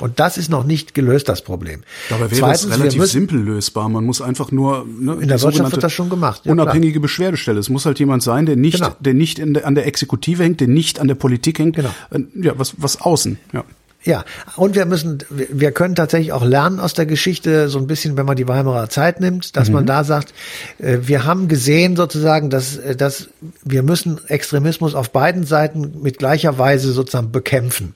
Und 0.00 0.18
das 0.20 0.38
ist 0.38 0.48
noch 0.50 0.64
nicht 0.64 0.94
gelöst, 0.94 1.28
das 1.28 1.42
Problem. 1.42 1.82
Dabei 2.08 2.30
wäre 2.30 2.40
Zweitens, 2.40 2.68
wir 2.68 2.78
relativ 2.78 2.98
müssen- 3.00 3.12
simpel 3.12 3.40
lösbar. 3.40 3.88
Man 3.88 4.04
muss 4.04 4.20
einfach 4.22 4.52
nur 4.52 4.86
ne, 4.86 5.14
In 5.20 5.28
der 5.28 5.40
Wirtschaft 5.42 5.72
wird 5.72 5.82
das 5.82 5.92
schon 5.92 6.08
gemacht, 6.10 6.42
ja, 6.44 6.52
unabhängige 6.52 7.00
Beschwerdestelle. 7.00 7.58
Es 7.58 7.68
muss 7.68 7.84
halt 7.86 7.98
jemand 7.98 8.22
sein, 8.22 8.46
der 8.46 8.56
nicht, 8.56 8.76
Genau. 8.78 8.94
der 9.00 9.14
nicht 9.14 9.38
der, 9.38 9.66
an 9.66 9.74
der 9.74 9.86
Exekutive 9.86 10.42
hängt, 10.42 10.60
der 10.60 10.68
nicht 10.68 11.00
an 11.00 11.08
der 11.08 11.14
Politik 11.16 11.58
hängt. 11.58 11.76
Genau. 11.76 11.90
Äh, 12.10 12.20
Ja, 12.34 12.52
was, 12.58 12.74
was 12.78 13.00
außen. 13.00 13.38
Ja. 13.52 13.64
Ja, 14.04 14.24
und 14.54 14.76
wir 14.76 14.86
müssen, 14.86 15.24
wir 15.28 15.72
können 15.72 15.96
tatsächlich 15.96 16.32
auch 16.32 16.44
lernen 16.44 16.78
aus 16.78 16.94
der 16.94 17.04
Geschichte, 17.04 17.68
so 17.68 17.80
ein 17.80 17.88
bisschen, 17.88 18.16
wenn 18.16 18.26
man 18.26 18.36
die 18.36 18.46
Weimarer 18.46 18.88
Zeit 18.88 19.20
nimmt, 19.20 19.56
dass 19.56 19.70
man 19.70 19.86
da 19.86 20.04
sagt, 20.04 20.32
äh, 20.78 20.98
wir 21.02 21.24
haben 21.24 21.48
gesehen 21.48 21.96
sozusagen, 21.96 22.48
dass, 22.48 22.76
äh, 22.76 22.94
dass 22.94 23.28
wir 23.64 23.82
müssen 23.82 24.20
Extremismus 24.28 24.94
auf 24.94 25.10
beiden 25.10 25.44
Seiten 25.44 26.00
mit 26.00 26.18
gleicher 26.18 26.58
Weise 26.58 26.92
sozusagen 26.92 27.32
bekämpfen. 27.32 27.94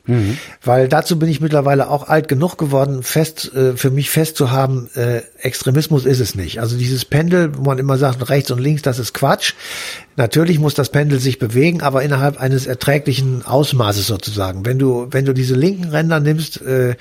Weil 0.62 0.88
dazu 0.88 1.20
bin 1.20 1.28
ich 1.28 1.40
mittlerweile 1.40 1.88
auch 1.88 2.08
alt 2.08 2.26
genug 2.26 2.58
geworden, 2.58 3.04
fest, 3.04 3.52
äh, 3.54 3.76
für 3.76 3.90
mich 3.90 4.10
festzuhaben, 4.10 4.88
Extremismus 5.38 6.04
ist 6.04 6.20
es 6.20 6.34
nicht. 6.34 6.60
Also 6.60 6.76
dieses 6.76 7.04
Pendel, 7.04 7.56
wo 7.56 7.62
man 7.62 7.78
immer 7.78 7.96
sagt, 7.96 8.28
rechts 8.28 8.50
und 8.50 8.58
links, 8.60 8.82
das 8.82 8.98
ist 8.98 9.14
Quatsch. 9.14 9.54
Natürlich 10.16 10.58
muss 10.58 10.74
das 10.74 10.90
Pendel 10.90 11.20
sich 11.20 11.38
bewegen, 11.38 11.80
aber 11.80 12.02
innerhalb 12.02 12.38
eines 12.38 12.66
erträglichen 12.66 13.46
Ausmaßes 13.46 14.06
sozusagen. 14.06 14.66
Wenn 14.66 14.78
du, 14.78 15.06
wenn 15.10 15.24
du 15.24 15.32
diese 15.32 15.54
linken 15.54 15.92
Ränder 16.02 16.20
nimmst, 16.20 16.60
äh, 16.62 16.96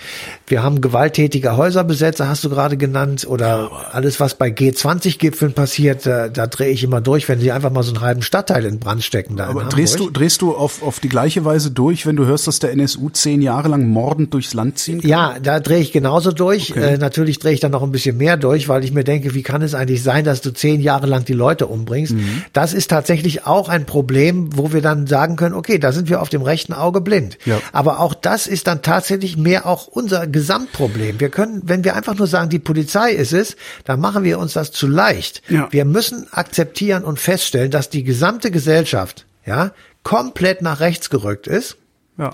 wir 0.48 0.64
haben 0.64 0.80
gewalttätige 0.80 1.58
Häuserbesetzer, 1.58 2.28
hast 2.28 2.44
du 2.44 2.50
gerade 2.50 2.78
genannt, 2.78 3.26
oder 3.28 3.72
alles, 3.92 4.20
was 4.20 4.36
bei 4.36 4.50
G20-Gipfeln 4.50 5.54
passiert, 5.54 6.06
da, 6.06 6.30
da 6.30 6.48
drehe 6.48 6.70
ich 6.70 6.84
immer 6.84 7.02
durch, 7.02 7.28
wenn 7.28 7.40
sie 7.40 7.52
einfach 7.52 7.72
mal 7.72 7.84
so 7.84 7.94
einen 7.94 8.02
halben 8.02 8.22
Stadtteil 8.22 8.66
in 8.66 8.80
Brand 8.80 9.04
stecken. 9.04 9.38
Da 9.38 9.48
Aber 9.48 9.64
drehst 9.66 10.00
du, 10.00 10.10
drehst 10.10 10.42
du 10.42 10.56
auf, 10.56 10.84
auf 10.84 11.00
die 11.00 11.10
gleiche 11.10 11.44
Weise 11.46 11.72
durch, 11.72 12.06
wenn 12.06 12.16
du 12.16 12.26
hörst, 12.26 12.48
dass 12.48 12.60
der 12.60 12.72
NSU 12.72 13.10
zehn 13.10 13.42
Jahre 13.42 13.70
lang 13.70 13.88
mordend 13.88 14.34
durchs 14.34 14.54
Land 14.54 14.78
ziehen 14.78 15.02
kann? 15.02 15.10
Ja, 15.10 15.36
da 15.42 15.60
drehe 15.60 15.80
ich 15.80 15.92
genauso 15.92 16.32
durch. 16.32 16.72
Okay. 16.72 16.94
Äh, 16.94 16.98
natürlich 16.98 17.40
drehe 17.40 17.54
ich 17.54 17.60
dann 17.60 17.72
noch 17.72 17.84
ein 17.84 17.92
bisschen 17.92 18.18
mehr 18.18 18.38
durch, 18.38 18.70
weil 18.70 18.84
ich 18.84 18.92
mir 18.92 19.04
denke, 19.04 19.34
wie 19.34 19.44
kann 19.44 19.62
es 19.62 19.74
eigentlich 19.74 20.04
sein, 20.04 20.26
dass 20.26 20.42
du 20.42 20.54
zehn 20.54 20.82
Jahre 20.82 21.08
lang 21.08 21.26
die 21.26 21.34
Leute 21.34 21.68
umbringst? 21.68 22.14
Mhm. 22.14 22.44
Das 22.54 22.74
ist 22.74 22.90
tatsächlich 22.90 23.48
auch 23.48 23.70
ein 23.70 23.86
Problem, 23.86 24.56
wo 24.56 24.74
wir 24.74 24.82
dann 24.82 25.08
sagen 25.08 25.36
können, 25.36 25.56
okay, 25.56 25.80
da 25.80 25.92
sind 25.92 26.10
wir 26.10 26.22
auf 26.22 26.30
dem 26.30 26.42
rechten 26.42 26.74
Auge 26.74 27.02
blind. 27.02 27.38
Ja. 27.46 27.60
Aber 27.72 28.00
auch 28.00 28.14
das 28.14 28.48
ist 28.48 28.68
dann 28.68 28.81
tatsächlich 28.82 29.38
mehr 29.38 29.66
auch 29.66 29.88
unser 29.88 30.28
Gesamtproblem. 30.28 31.20
Wir 31.20 31.30
können, 31.30 31.62
wenn 31.66 31.84
wir 31.84 31.96
einfach 31.96 32.16
nur 32.16 32.28
sagen, 32.28 32.50
die 32.50 32.60
Polizei 32.60 33.12
ist 33.12 33.34
es, 33.34 33.56
dann 33.86 34.00
machen 34.00 34.24
wir 34.24 34.40
uns 34.40 34.54
das 34.54 34.72
zu 34.72 34.88
leicht. 34.88 35.42
Ja. 35.50 35.68
Wir 35.72 35.86
müssen 35.86 36.28
akzeptieren 36.32 37.04
und 37.04 37.20
feststellen, 37.20 37.72
dass 37.72 37.90
die 37.90 38.04
gesamte 38.04 38.52
Gesellschaft, 38.52 39.26
ja, 39.46 39.72
komplett 40.04 40.62
nach 40.62 40.80
rechts 40.80 41.10
gerückt 41.10 41.48
ist. 41.48 41.78
Ja. 42.18 42.32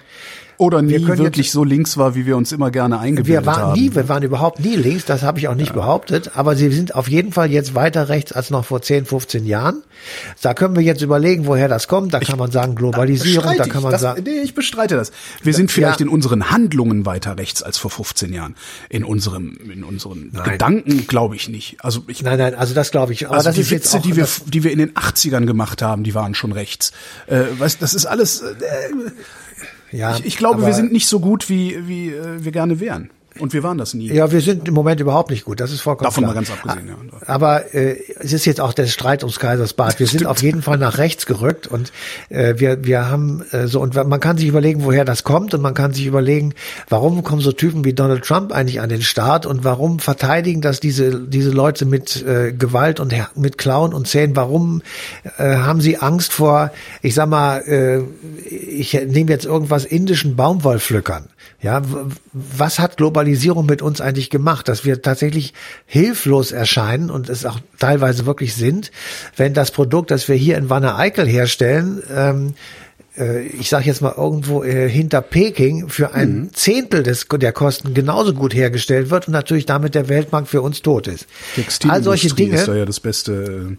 Oder 0.60 0.82
nie 0.82 1.00
können 1.04 1.20
wirklich 1.20 1.48
jetzt- 1.48 1.54
so 1.54 1.64
links 1.64 1.98
war, 1.98 2.16
wie 2.16 2.26
wir 2.26 2.36
uns 2.36 2.52
immer 2.52 2.72
gerne 2.72 3.00
eingebildet 3.00 3.28
Wir 3.44 3.46
waren 3.46 3.62
haben. 3.62 3.80
nie, 3.80 3.94
wir 3.94 4.10
waren 4.10 4.24
überhaupt 4.24 4.60
nie 4.60 4.76
links, 4.76 5.06
das 5.06 5.22
habe 5.22 5.38
ich 5.38 5.48
auch 5.48 5.56
nicht 5.56 5.74
behauptet, 5.74 6.32
aber 6.36 6.56
sie 6.56 6.72
sind 6.72 6.96
auf 6.96 7.08
jeden 7.08 7.32
Fall 7.32 7.52
jetzt 7.52 7.76
weiter 7.76 8.10
rechts 8.10 8.32
als 8.32 8.50
noch 8.50 8.66
vor 8.66 8.82
10, 8.82 9.06
15 9.06 9.46
Jahren. 9.46 9.84
Da 10.42 10.56
können 10.56 10.76
wir 10.76 10.82
jetzt 10.82 11.02
überlegen, 11.04 11.46
woher 11.46 11.68
das 11.68 11.88
kommt. 11.88 12.14
Da 12.14 12.20
kann 12.20 12.40
man 12.40 12.50
sagen 12.52 12.74
Globalisierung, 12.76 13.56
da 13.56 13.66
kann 13.68 13.84
man 13.84 13.92
das, 13.92 14.02
sagen, 14.02 14.24
Nee, 14.24 14.40
ich 14.42 14.56
bestreite 14.56 14.96
das. 14.96 15.12
Wir 15.44 15.54
sind 15.54 15.72
vielleicht 15.72 16.00
ja. 16.00 16.06
in 16.08 16.12
unseren 16.12 16.50
Handlungen 16.50 17.06
weiter 17.06 17.38
rechts 17.38 17.62
als 17.62 17.78
vor 17.78 17.92
15 17.92 18.34
Jahren. 18.34 18.56
In 18.90 19.04
unserem, 19.04 19.58
in 19.72 19.84
unseren 19.84 20.32
Gedanken 20.44 21.06
glaube 21.08 21.36
ich 21.36 21.50
nicht. 21.50 21.78
Also 21.84 22.04
ich, 22.08 22.24
nein, 22.24 22.40
nein, 22.40 22.56
also 22.56 22.74
das 22.74 22.90
glaube 22.92 23.14
ich. 23.14 23.28
Aber 23.28 23.36
also 23.36 23.50
das 23.50 23.56
die 23.56 23.62
ist 23.62 23.70
jetzt 23.70 23.86
Witze, 23.94 23.98
auch, 23.98 24.02
die 24.02 24.16
wir, 24.16 24.28
die 24.48 24.64
wir 24.64 24.72
in 24.72 24.80
den 24.80 24.94
80ern 24.96 25.46
gemacht 25.46 25.82
haben, 25.84 26.04
die 26.04 26.16
waren 26.16 26.34
schon 26.34 26.52
rechts. 26.52 26.94
Äh, 27.28 27.42
weißt, 27.60 27.80
das 27.82 27.94
ist 27.94 28.06
alles, 28.08 28.42
äh, 28.42 28.54
ja, 29.92 30.18
ich, 30.18 30.26
ich 30.26 30.38
glaube, 30.50 30.58
aber- 30.64 30.68
wir 30.68 30.74
sind 30.74 30.92
nicht 30.92 31.08
so 31.08 31.20
gut, 31.20 31.50
wie, 31.50 31.88
wie 31.88 32.10
äh, 32.10 32.44
wir 32.44 32.52
gerne 32.52 32.80
wären. 32.80 33.10
Und 33.40 33.54
wir 33.54 33.64
waren 33.64 33.78
das 33.78 33.94
nie. 33.94 34.12
Ja, 34.12 34.32
wir 34.32 34.42
sind 34.42 34.68
im 34.68 34.74
Moment 34.74 35.00
überhaupt 35.00 35.30
nicht 35.30 35.46
gut. 35.46 35.60
Das 35.60 35.72
ist 35.72 35.82
vollkommen 35.82 36.06
Davon 36.06 36.24
klar. 36.24 36.34
mal 36.34 36.40
ganz 36.40 36.52
abgesehen, 36.52 36.88
ja. 36.88 37.28
Aber 37.28 37.74
äh, 37.74 37.98
es 38.20 38.34
ist 38.34 38.46
jetzt 38.46 38.62
auch 38.62 38.74
der 38.74 38.88
Streit 38.88 39.24
ums 39.24 39.40
Kaisersbad. 39.40 40.00
Wir 40.00 40.08
sind 40.08 40.26
auf 40.26 40.42
jeden 40.42 40.62
Fall 40.62 40.78
nach 40.78 40.98
rechts 40.98 41.26
gerückt 41.26 41.68
und 41.68 41.92
äh, 42.30 42.56
wir 42.58 42.84
wir 42.84 43.10
haben 43.10 43.44
äh, 43.52 43.68
so 43.68 43.82
und 43.82 43.96
man 43.96 44.20
kann 44.20 44.38
sich 44.38 44.48
überlegen, 44.48 44.84
woher 44.84 45.06
das 45.06 45.24
kommt 45.24 45.54
und 45.54 45.62
man 45.62 45.74
kann 45.74 45.94
sich 45.94 46.06
überlegen, 46.06 46.54
warum 46.90 47.24
kommen 47.24 47.42
so 47.42 47.52
Typen 47.52 47.86
wie 47.86 47.94
Donald 47.94 48.24
Trump 48.24 48.52
eigentlich 48.52 48.82
an 48.82 48.90
den 48.90 49.02
Start 49.02 49.46
und 49.46 49.64
warum 49.64 50.00
verteidigen 50.00 50.62
das 50.62 50.80
diese 50.80 51.20
diese 51.20 51.52
Leute 51.52 51.86
mit 51.86 52.24
äh, 52.26 52.54
Gewalt 52.54 53.00
und 53.00 53.14
mit 53.36 53.58
Klauen 53.58 53.94
und 53.94 54.08
Zähnen? 54.08 54.36
Warum 54.36 54.82
äh, 55.38 55.56
haben 55.56 55.82
sie 55.82 55.98
Angst 55.98 56.34
vor? 56.34 56.72
Ich 57.02 57.16
sag 57.16 57.30
mal, 57.30 57.60
äh, 57.60 58.02
ich 58.50 58.94
nehme 58.94 59.32
jetzt 59.32 59.46
irgendwas 59.46 59.86
indischen 59.86 60.36
Baumwollpflückern. 60.36 61.30
Ja, 61.62 61.82
was 62.34 62.80
hat 62.80 62.98
Globalisierung 62.98 63.66
mit 63.66 63.82
uns 63.82 64.02
eigentlich 64.02 64.30
gemacht, 64.30 64.68
dass 64.68 64.86
wir 64.86 65.02
tatsächlich 65.02 65.54
hilflos 65.86 66.52
erscheinen 66.52 67.10
und 67.10 67.30
es 67.30 67.46
auch 67.46 67.60
teilweise 67.80 68.26
wirklich 68.26 68.56
sind, 68.56 68.92
wenn 69.36 69.54
das 69.54 69.72
Produkt, 69.72 70.12
das 70.12 70.28
wir 70.28 70.36
hier 70.36 70.58
in 70.58 70.70
Wanne 70.70 70.96
Eickel 70.96 71.28
herstellen, 71.28 72.04
ähm, 72.16 72.54
äh, 73.18 73.46
ich 73.48 73.70
sage 73.70 73.86
jetzt 73.86 74.02
mal 74.02 74.14
irgendwo 74.16 74.64
äh, 74.64 74.90
hinter 74.90 75.22
Peking 75.22 75.90
für 75.90 76.14
ein 76.14 76.30
Mhm. 76.30 76.54
Zehntel 76.54 77.04
des, 77.04 77.28
der 77.30 77.52
Kosten 77.52 77.94
genauso 77.94 78.34
gut 78.34 78.54
hergestellt 78.54 79.10
wird 79.10 79.28
und 79.28 79.34
natürlich 79.34 79.66
damit 79.66 79.96
der 79.96 80.10
Weltmarkt 80.10 80.48
für 80.48 80.62
uns 80.62 80.82
tot 80.82 81.08
ist. 81.08 81.26
All 81.88 82.04
solche 82.04 82.28
Textilindustrie 82.28 82.36
Dinge, 82.36 82.56
ist 82.58 82.68
da 82.68 82.76
ja 82.76 82.86
das 82.86 83.00
beste. 83.00 83.78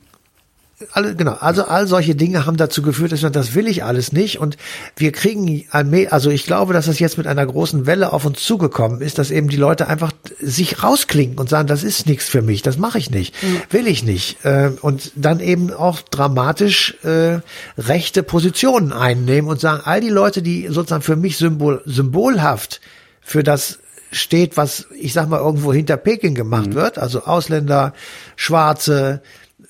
Alle, 0.93 1.17
genau, 1.17 1.33
also 1.33 1.65
all 1.65 1.89
solche 1.89 2.15
Dinge 2.15 2.47
haben 2.47 2.57
dazu 2.57 2.83
geführt, 2.83 3.11
dass 3.11 3.23
wir, 3.23 3.31
das 3.31 3.55
will 3.55 3.67
ich 3.67 3.83
alles 3.83 4.13
nicht. 4.13 4.39
Und 4.39 4.57
wir 4.97 5.11
kriegen, 5.11 5.65
also 5.71 6.31
ich 6.31 6.45
glaube, 6.45 6.73
dass 6.73 6.87
es 6.87 7.01
jetzt 7.01 7.19
mit 7.19 7.27
einer 7.27 7.45
großen 7.45 7.87
Welle 7.87 8.13
auf 8.13 8.25
uns 8.25 8.45
zugekommen 8.45 9.01
ist, 9.01 9.19
dass 9.19 9.33
eben 9.33 9.49
die 9.49 9.57
Leute 9.57 9.89
einfach 9.89 10.13
sich 10.41 10.83
rausklinken 10.83 11.39
und 11.39 11.49
sagen, 11.49 11.67
das 11.67 11.83
ist 11.83 12.07
nichts 12.07 12.29
für 12.29 12.43
mich, 12.43 12.63
das 12.63 12.79
mache 12.79 12.99
ich 12.99 13.11
nicht, 13.11 13.35
will 13.71 13.89
ich 13.89 14.05
nicht. 14.05 14.45
Äh, 14.45 14.71
und 14.81 15.13
dann 15.17 15.41
eben 15.41 15.73
auch 15.73 16.01
dramatisch 16.01 16.97
äh, 17.03 17.41
rechte 17.77 18.23
Positionen 18.23 18.93
einnehmen 18.93 19.51
und 19.51 19.61
sagen, 19.61 19.83
all 19.85 20.01
die 20.01 20.11
Leute, 20.11 20.43
die 20.43 20.69
sozusagen 20.69 21.03
für 21.03 21.17
mich 21.17 21.37
symbol, 21.39 21.83
symbolhaft 21.87 22.81
für 23.21 23.43
das 23.43 23.81
steht, 24.13 24.57
was 24.57 24.87
ich 24.99 25.13
sag 25.13 25.29
mal 25.29 25.41
irgendwo 25.41 25.73
hinter 25.73 25.97
Peking 25.97 26.35
gemacht 26.35 26.75
wird, 26.75 26.99
also 26.99 27.25
Ausländer, 27.25 27.93
Schwarze, 28.37 29.23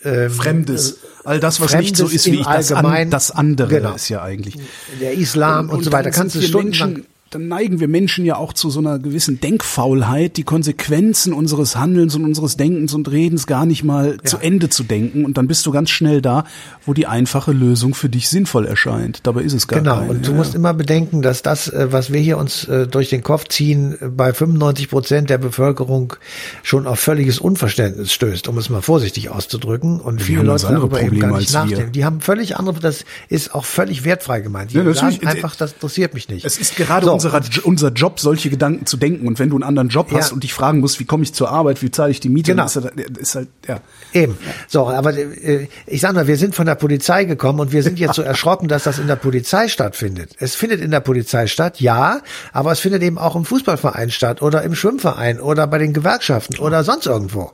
ähm, 0.05 0.31
Fremdes. 0.31 0.99
All 1.25 1.41
das, 1.41 1.61
was 1.61 1.75
nicht 1.75 1.97
so 1.97 2.05
Fremdes 2.07 2.27
ist 2.27 2.33
wie 2.33 2.41
ich. 2.41 2.47
Das, 2.47 2.73
an, 2.73 3.11
das 3.11 3.31
andere 3.31 3.69
Genau. 3.69 3.95
ist 3.95 4.09
ja 4.09 4.23
eigentlich. 4.23 4.57
der 5.01 5.15
Islam 5.15 5.71
und, 5.71 5.85
so 5.85 5.93
weiter. 5.93 6.11
Kannst 6.11 6.37
du 6.37 6.43
stundenlang 6.43 7.05
dann 7.31 7.49
neigen 7.49 7.79
wir 7.79 7.89
Menschen 7.89 8.25
ja 8.25 8.37
auch 8.37 8.55
zu 8.55 8.71
so 8.71 8.81
einer 8.81 8.99
gewissen 8.99 9.39
Denkfaulheit, 9.41 10.37
die 10.39 10.45
Konsequenzen 10.45 11.35
unseres 11.35 11.77
Handelns 11.77 12.15
und 12.15 12.25
unseres 12.25 12.57
Denkens 12.57 12.95
und 12.95 13.11
Redens 13.11 13.47
gar 13.47 13.67
nicht 13.67 13.85
mal 13.85 14.17
zu 14.25 14.39
Ende 14.39 14.71
zu 14.71 14.83
denken. 14.83 15.27
Und 15.27 15.37
dann 15.37 15.47
bist 15.47 15.67
du 15.67 15.71
ganz 15.71 15.91
schnell 15.91 16.23
da, 16.23 16.45
wo 16.87 16.95
die 16.95 17.07
einfache 17.07 17.53
Lösung 17.53 17.93
für 17.95 18.09
dich 18.09 18.31
sinnvoll 18.31 18.65
erscheint. 18.67 19.21
Dabei 19.25 19.43
ist 19.43 19.53
es 19.53 19.69
gar 19.69 19.81
Genau, 19.81 19.97
keine. 19.99 20.11
und 20.11 20.27
du 20.27 20.31
ja, 20.31 20.37
musst 20.39 20.55
immer 20.55 20.73
bedenken, 20.73 21.21
dass 21.21 21.43
das, 21.43 21.69
äh, 21.69 21.93
was 21.93 22.13
wir 22.13 22.21
hier 22.21 22.39
uns 22.39 22.65
äh, 22.65 22.87
durch 22.87 23.11
den 23.11 23.23
Kopf 23.23 23.49
ziehen, 23.49 23.99
bei 24.17 24.33
95 24.33 24.89
Prozent 24.89 25.29
der 25.29 25.39
Bevölkerung 25.39 26.15
schon 26.63 26.87
auf 26.87 26.99
völliges 26.99 27.39
Unverständnis 27.41 28.11
stößt, 28.13 28.49
um 28.49 28.57
es 28.57 28.71
mal 28.71 28.81
vorsichtig 28.81 29.29
auszudrücken. 29.29 30.01
Und 30.01 30.23
viele 30.23 30.43
Leute 30.45 30.67
andere 30.67 30.89
darüber 30.89 31.01
eben 31.03 31.21
gar 31.21 31.31
Probleme 31.31 31.39
nicht 31.41 31.53
nachdenken. 31.53 31.93
Die 31.93 32.05
haben 32.07 32.23
völlig 32.23 32.57
andere, 32.57 32.81
das 32.81 33.05
ist 33.29 33.55
auch 33.55 33.67
völlig 33.67 34.05
wertfrei 34.05 34.41
gemeint. 34.41 34.73
Die 34.73 34.77
Ja, 34.79 34.95
sagen 34.95 35.27
einfach, 35.27 35.57
das 35.57 35.73
interessiert 35.73 36.15
mich 36.15 36.31
nicht. 36.31 36.47
Es 36.47 36.59
ist 36.59 36.77
gerade 36.77 37.05
So, 37.05 37.18
unserer, 37.27 37.41
unser 37.65 37.91
Job, 37.93 38.21
solche 38.21 38.51
Gedanken 38.51 38.87
zu 38.87 38.97
denken. 38.97 39.27
Und 39.27 39.39
wenn 39.39 39.51
du 39.51 39.57
einen 39.57 39.65
anderen 39.65 39.89
Job 39.89 40.11
hast 40.13 40.29
Ja. 40.31 40.35
und 40.35 40.43
dich 40.45 40.53
fragen 40.53 40.81
musst, 40.81 41.01
wie 41.01 41.05
komme 41.05 41.23
ich 41.25 41.35
zur 41.35 41.51
Arbeit, 41.51 41.83
wie 41.83 41.91
zahle 41.91 42.11
ich 42.11 42.21
die 42.21 42.29
Miete, 42.29 42.53
Genau. 42.53 42.65
ist, 42.67 42.77
das, 42.77 42.85
ist 43.19 43.35
halt, 43.35 43.49
ja. 43.67 43.81
Eben. 44.13 44.37
So, 44.69 44.89
aber 44.89 45.17
äh, 45.17 45.69
ich 45.87 46.01
sag 46.01 46.15
mal, 46.15 46.27
wir 46.27 46.37
sind 46.37 46.55
von 46.55 46.67
der 46.67 46.75
Polizei 46.75 47.25
gekommen 47.25 47.61
und 47.61 47.73
wir 47.73 47.83
sind 47.83 47.99
jetzt 47.99 48.15
so 48.15 48.23
erschrocken, 48.33 48.69
dass 48.69 48.85
das 48.85 48.99
in 48.99 49.07
der 49.07 49.17
Polizei 49.17 49.69
stattfindet. 49.69 50.35
Es 50.39 50.55
findet 50.55 50.81
in 50.81 50.91
der 50.91 51.01
Polizei 51.01 51.47
statt, 51.47 51.81
ja, 51.81 52.21
aber 52.53 52.73
es 52.73 52.81
findet 52.81 53.03
eben 53.03 53.19
auch 53.19 53.37
im 53.37 53.45
Fußballverein 53.45 54.11
statt 54.11 54.43
oder 54.43 54.63
im 54.63 54.75
Schwimmverein 54.75 55.41
oder 55.41 55.67
bei 55.67 55.79
den 55.79 55.93
Gewerkschaften 55.93 56.59
oder 56.59 56.85
sonst 56.85 57.07
irgendwo. 57.07 57.53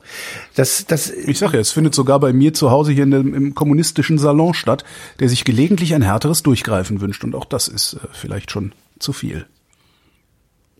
Das, 0.55 0.85
das, 0.87 1.09
Ich 1.09 1.39
sag 1.39 1.53
ja, 1.53 1.59
es 1.59 1.71
findet 1.71 1.95
sogar 1.95 2.19
bei 2.19 2.31
mir 2.33 2.53
zu 2.53 2.71
Hause 2.71 2.91
hier 2.91 3.03
in 3.03 3.11
dem, 3.11 3.33
im 3.33 3.55
kommunistischen 3.55 4.17
Salon 4.17 4.53
statt, 4.53 4.83
der 5.19 5.29
sich 5.29 5.43
gelegentlich 5.43 5.93
ein 5.93 6.01
härteres 6.01 6.43
Durchgreifen 6.43 7.01
wünscht. 7.01 7.23
Und 7.23 7.35
auch 7.35 7.45
das 7.45 7.67
ist 7.67 7.93
äh, 7.93 7.97
vielleicht 8.11 8.51
schon 8.51 8.73
zu 8.99 9.11
viel. 9.13 9.45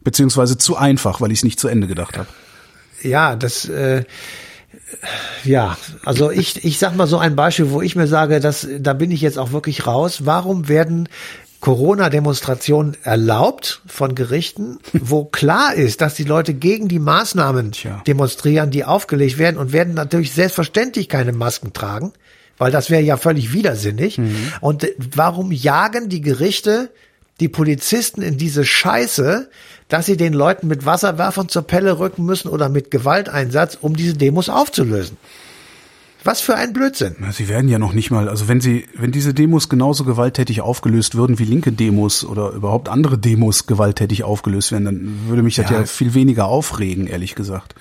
Beziehungsweise 0.05 0.57
zu 0.57 0.77
einfach, 0.77 1.19
weil 1.19 1.33
ich 1.33 1.39
es 1.39 1.43
nicht 1.43 1.59
zu 1.59 1.67
Ende 1.67 1.87
gedacht 1.87 2.17
habe. 2.17 2.29
ja, 3.01 3.35
das, 3.35 3.67
äh, 3.67 4.05
ja, 5.43 5.77
also 6.03 6.31
ich, 6.31 6.63
ich 6.63 6.79
sag 6.79 6.95
mal 6.95 7.07
so 7.07 7.17
ein 7.17 7.35
Beispiel, 7.35 7.71
wo 7.71 7.81
ich 7.81 7.95
mir 7.95 8.07
sage, 8.07 8.39
dass, 8.39 8.67
da 8.79 8.93
bin 8.93 9.11
ich 9.11 9.21
jetzt 9.21 9.37
auch 9.37 9.51
wirklich 9.51 9.85
raus. 9.87 10.25
Warum 10.25 10.67
werden 10.67 11.09
Corona-Demonstrationen 11.59 12.95
erlaubt 13.03 13.81
von 13.87 14.13
Gerichten, 14.13 14.79
wo 14.93 15.25
klar 15.25 15.73
ist, 15.73 16.01
dass 16.01 16.13
die 16.13 16.23
Leute 16.23 16.53
gegen 16.53 16.87
die 16.87 16.99
Maßnahmen 16.99 17.71
Tja. 17.71 18.03
demonstrieren, 18.05 18.71
die 18.71 18.85
aufgelegt 18.85 19.37
werden 19.37 19.57
und 19.57 19.73
werden 19.73 19.95
natürlich 19.95 20.33
selbstverständlich 20.33 21.09
keine 21.09 21.33
Masken 21.33 21.73
tragen, 21.73 22.13
weil 22.57 22.71
das 22.71 22.89
wäre 22.89 23.01
ja 23.01 23.17
völlig 23.17 23.53
widersinnig. 23.53 24.19
Und 24.61 24.83
äh, 24.83 24.93
warum 25.15 25.51
jagen 25.51 26.09
die 26.09 26.21
Gerichte 26.21 26.91
die 27.39 27.49
Polizisten 27.49 28.21
in 28.21 28.37
diese 28.37 28.65
Scheiße, 28.65 29.49
dass 29.87 30.05
sie 30.05 30.17
den 30.17 30.33
Leuten 30.33 30.67
mit 30.67 30.85
Wasserwerfern 30.85 31.49
zur 31.49 31.63
Pelle 31.63 31.99
rücken 31.99 32.25
müssen 32.25 32.47
oder 32.49 32.69
mit 32.69 32.91
Gewalteinsatz, 32.91 33.77
um 33.79 33.95
diese 33.95 34.13
Demos 34.13 34.49
aufzulösen. 34.49 35.17
Was 36.23 36.41
für 36.41 36.55
ein 36.55 36.73
Blödsinn. 36.73 37.15
Sie 37.33 37.47
werden 37.49 37.69
ja 37.69 37.77
noch 37.77 37.93
nicht 37.93 38.09
mal, 38.09 38.29
also 38.29 38.47
wenn 38.47 38.59
sie, 38.59 38.87
wenn 38.95 39.11
diese 39.11 39.35
Demos 39.35 39.69
genauso 39.69 40.05
gewalttätig 40.05 40.61
aufgelöst 40.61 41.13
würden 41.13 41.37
wie 41.37 41.43
linke 41.43 41.71
Demos 41.71 42.25
oder 42.25 42.49
überhaupt 42.49 42.89
andere 42.89 43.19
Demos 43.19 43.67
gewalttätig 43.67 44.23
aufgelöst 44.23 44.71
werden, 44.71 44.85
dann 44.85 45.19
würde 45.27 45.43
mich 45.43 45.55
das 45.55 45.69
ja, 45.69 45.81
ja 45.81 45.85
viel 45.85 46.15
weniger 46.15 46.45
aufregen, 46.45 47.05
ehrlich 47.05 47.35
gesagt. 47.35 47.75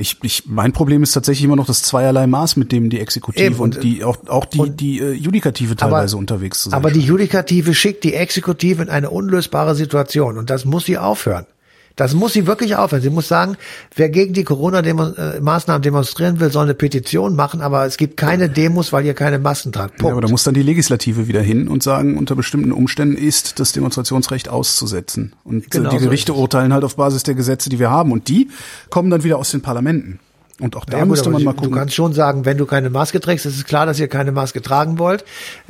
Ich, 0.00 0.16
ich, 0.22 0.44
mein 0.46 0.72
Problem 0.72 1.02
ist 1.02 1.12
tatsächlich 1.12 1.44
immer 1.44 1.56
noch 1.56 1.66
das 1.66 1.82
zweierlei 1.82 2.26
Maß, 2.26 2.56
mit 2.56 2.72
dem 2.72 2.88
die 2.88 3.00
Exekutive 3.00 3.44
Eben, 3.44 3.56
und, 3.56 3.76
und, 3.76 3.84
die 3.84 4.02
auch, 4.02 4.16
auch 4.28 4.46
die, 4.46 4.58
und, 4.58 4.80
die 4.80 4.98
äh, 4.98 5.12
Judikative 5.12 5.76
teilweise 5.76 6.14
aber, 6.14 6.20
unterwegs 6.20 6.64
sind. 6.64 6.74
Aber 6.74 6.90
die 6.90 7.00
Judikative 7.00 7.74
schickt 7.74 8.04
die 8.04 8.14
Exekutive 8.14 8.82
in 8.82 8.88
eine 8.88 9.10
unlösbare 9.10 9.74
Situation 9.74 10.38
und 10.38 10.50
das 10.50 10.64
muss 10.64 10.86
sie 10.86 10.98
aufhören. 10.98 11.46
Das 11.96 12.14
muss 12.14 12.32
sie 12.32 12.46
wirklich 12.46 12.76
aufhören. 12.76 13.02
Sie 13.02 13.10
muss 13.10 13.28
sagen, 13.28 13.56
wer 13.94 14.08
gegen 14.08 14.32
die 14.32 14.44
Corona-Maßnahmen 14.44 15.82
demonstrieren 15.82 16.40
will, 16.40 16.50
soll 16.50 16.64
eine 16.64 16.74
Petition 16.74 17.36
machen, 17.36 17.60
aber 17.60 17.84
es 17.84 17.96
gibt 17.96 18.16
keine 18.16 18.48
Demos, 18.48 18.92
weil 18.92 19.04
ihr 19.04 19.14
keine 19.14 19.38
Masken 19.38 19.72
tragt. 19.72 19.96
Punkt. 19.96 20.04
Ja, 20.04 20.12
aber 20.12 20.20
da 20.20 20.28
muss 20.28 20.44
dann 20.44 20.54
die 20.54 20.62
Legislative 20.62 21.28
wieder 21.28 21.42
hin 21.42 21.68
und 21.68 21.82
sagen, 21.82 22.16
unter 22.16 22.34
bestimmten 22.34 22.72
Umständen 22.72 23.16
ist 23.16 23.60
das 23.60 23.72
Demonstrationsrecht 23.72 24.48
auszusetzen. 24.48 25.34
Und 25.44 25.66
äh, 25.66 25.68
genau 25.70 25.90
die 25.90 25.98
Gerichte 25.98 26.32
so 26.32 26.38
urteilen 26.38 26.72
halt 26.72 26.84
auf 26.84 26.96
Basis 26.96 27.22
der 27.22 27.34
Gesetze, 27.34 27.68
die 27.68 27.78
wir 27.78 27.90
haben. 27.90 28.12
Und 28.12 28.28
die 28.28 28.48
kommen 28.88 29.10
dann 29.10 29.24
wieder 29.24 29.38
aus 29.38 29.50
den 29.50 29.60
Parlamenten. 29.60 30.20
Und 30.60 30.76
auch 30.76 30.84
da 30.84 30.98
ja, 30.98 31.04
müsste 31.06 31.30
gut, 31.30 31.34
man 31.34 31.44
mal 31.44 31.52
gucken. 31.54 31.70
Du 31.70 31.76
kannst 31.76 31.94
schon 31.94 32.12
sagen, 32.12 32.44
wenn 32.44 32.58
du 32.58 32.66
keine 32.66 32.90
Maske 32.90 33.18
trägst, 33.18 33.46
ist 33.46 33.56
es 33.56 33.64
klar, 33.64 33.86
dass 33.86 33.98
ihr 33.98 34.08
keine 34.08 34.30
Maske 34.30 34.60
tragen 34.60 34.98
wollt, 34.98 35.24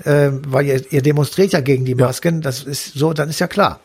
äh, 0.05 0.31
weil 0.49 0.67
ihr, 0.67 0.93
ihr 0.93 1.03
demonstriert 1.03 1.53
ja 1.53 1.61
gegen 1.61 1.85
die 1.85 1.95
Masken. 1.95 2.37
Ja. 2.37 2.41
Das 2.41 2.65
ist 2.65 2.95
so, 2.95 3.13
dann 3.13 3.29
ist 3.29 3.39
ja 3.39 3.47
klar. 3.47 3.81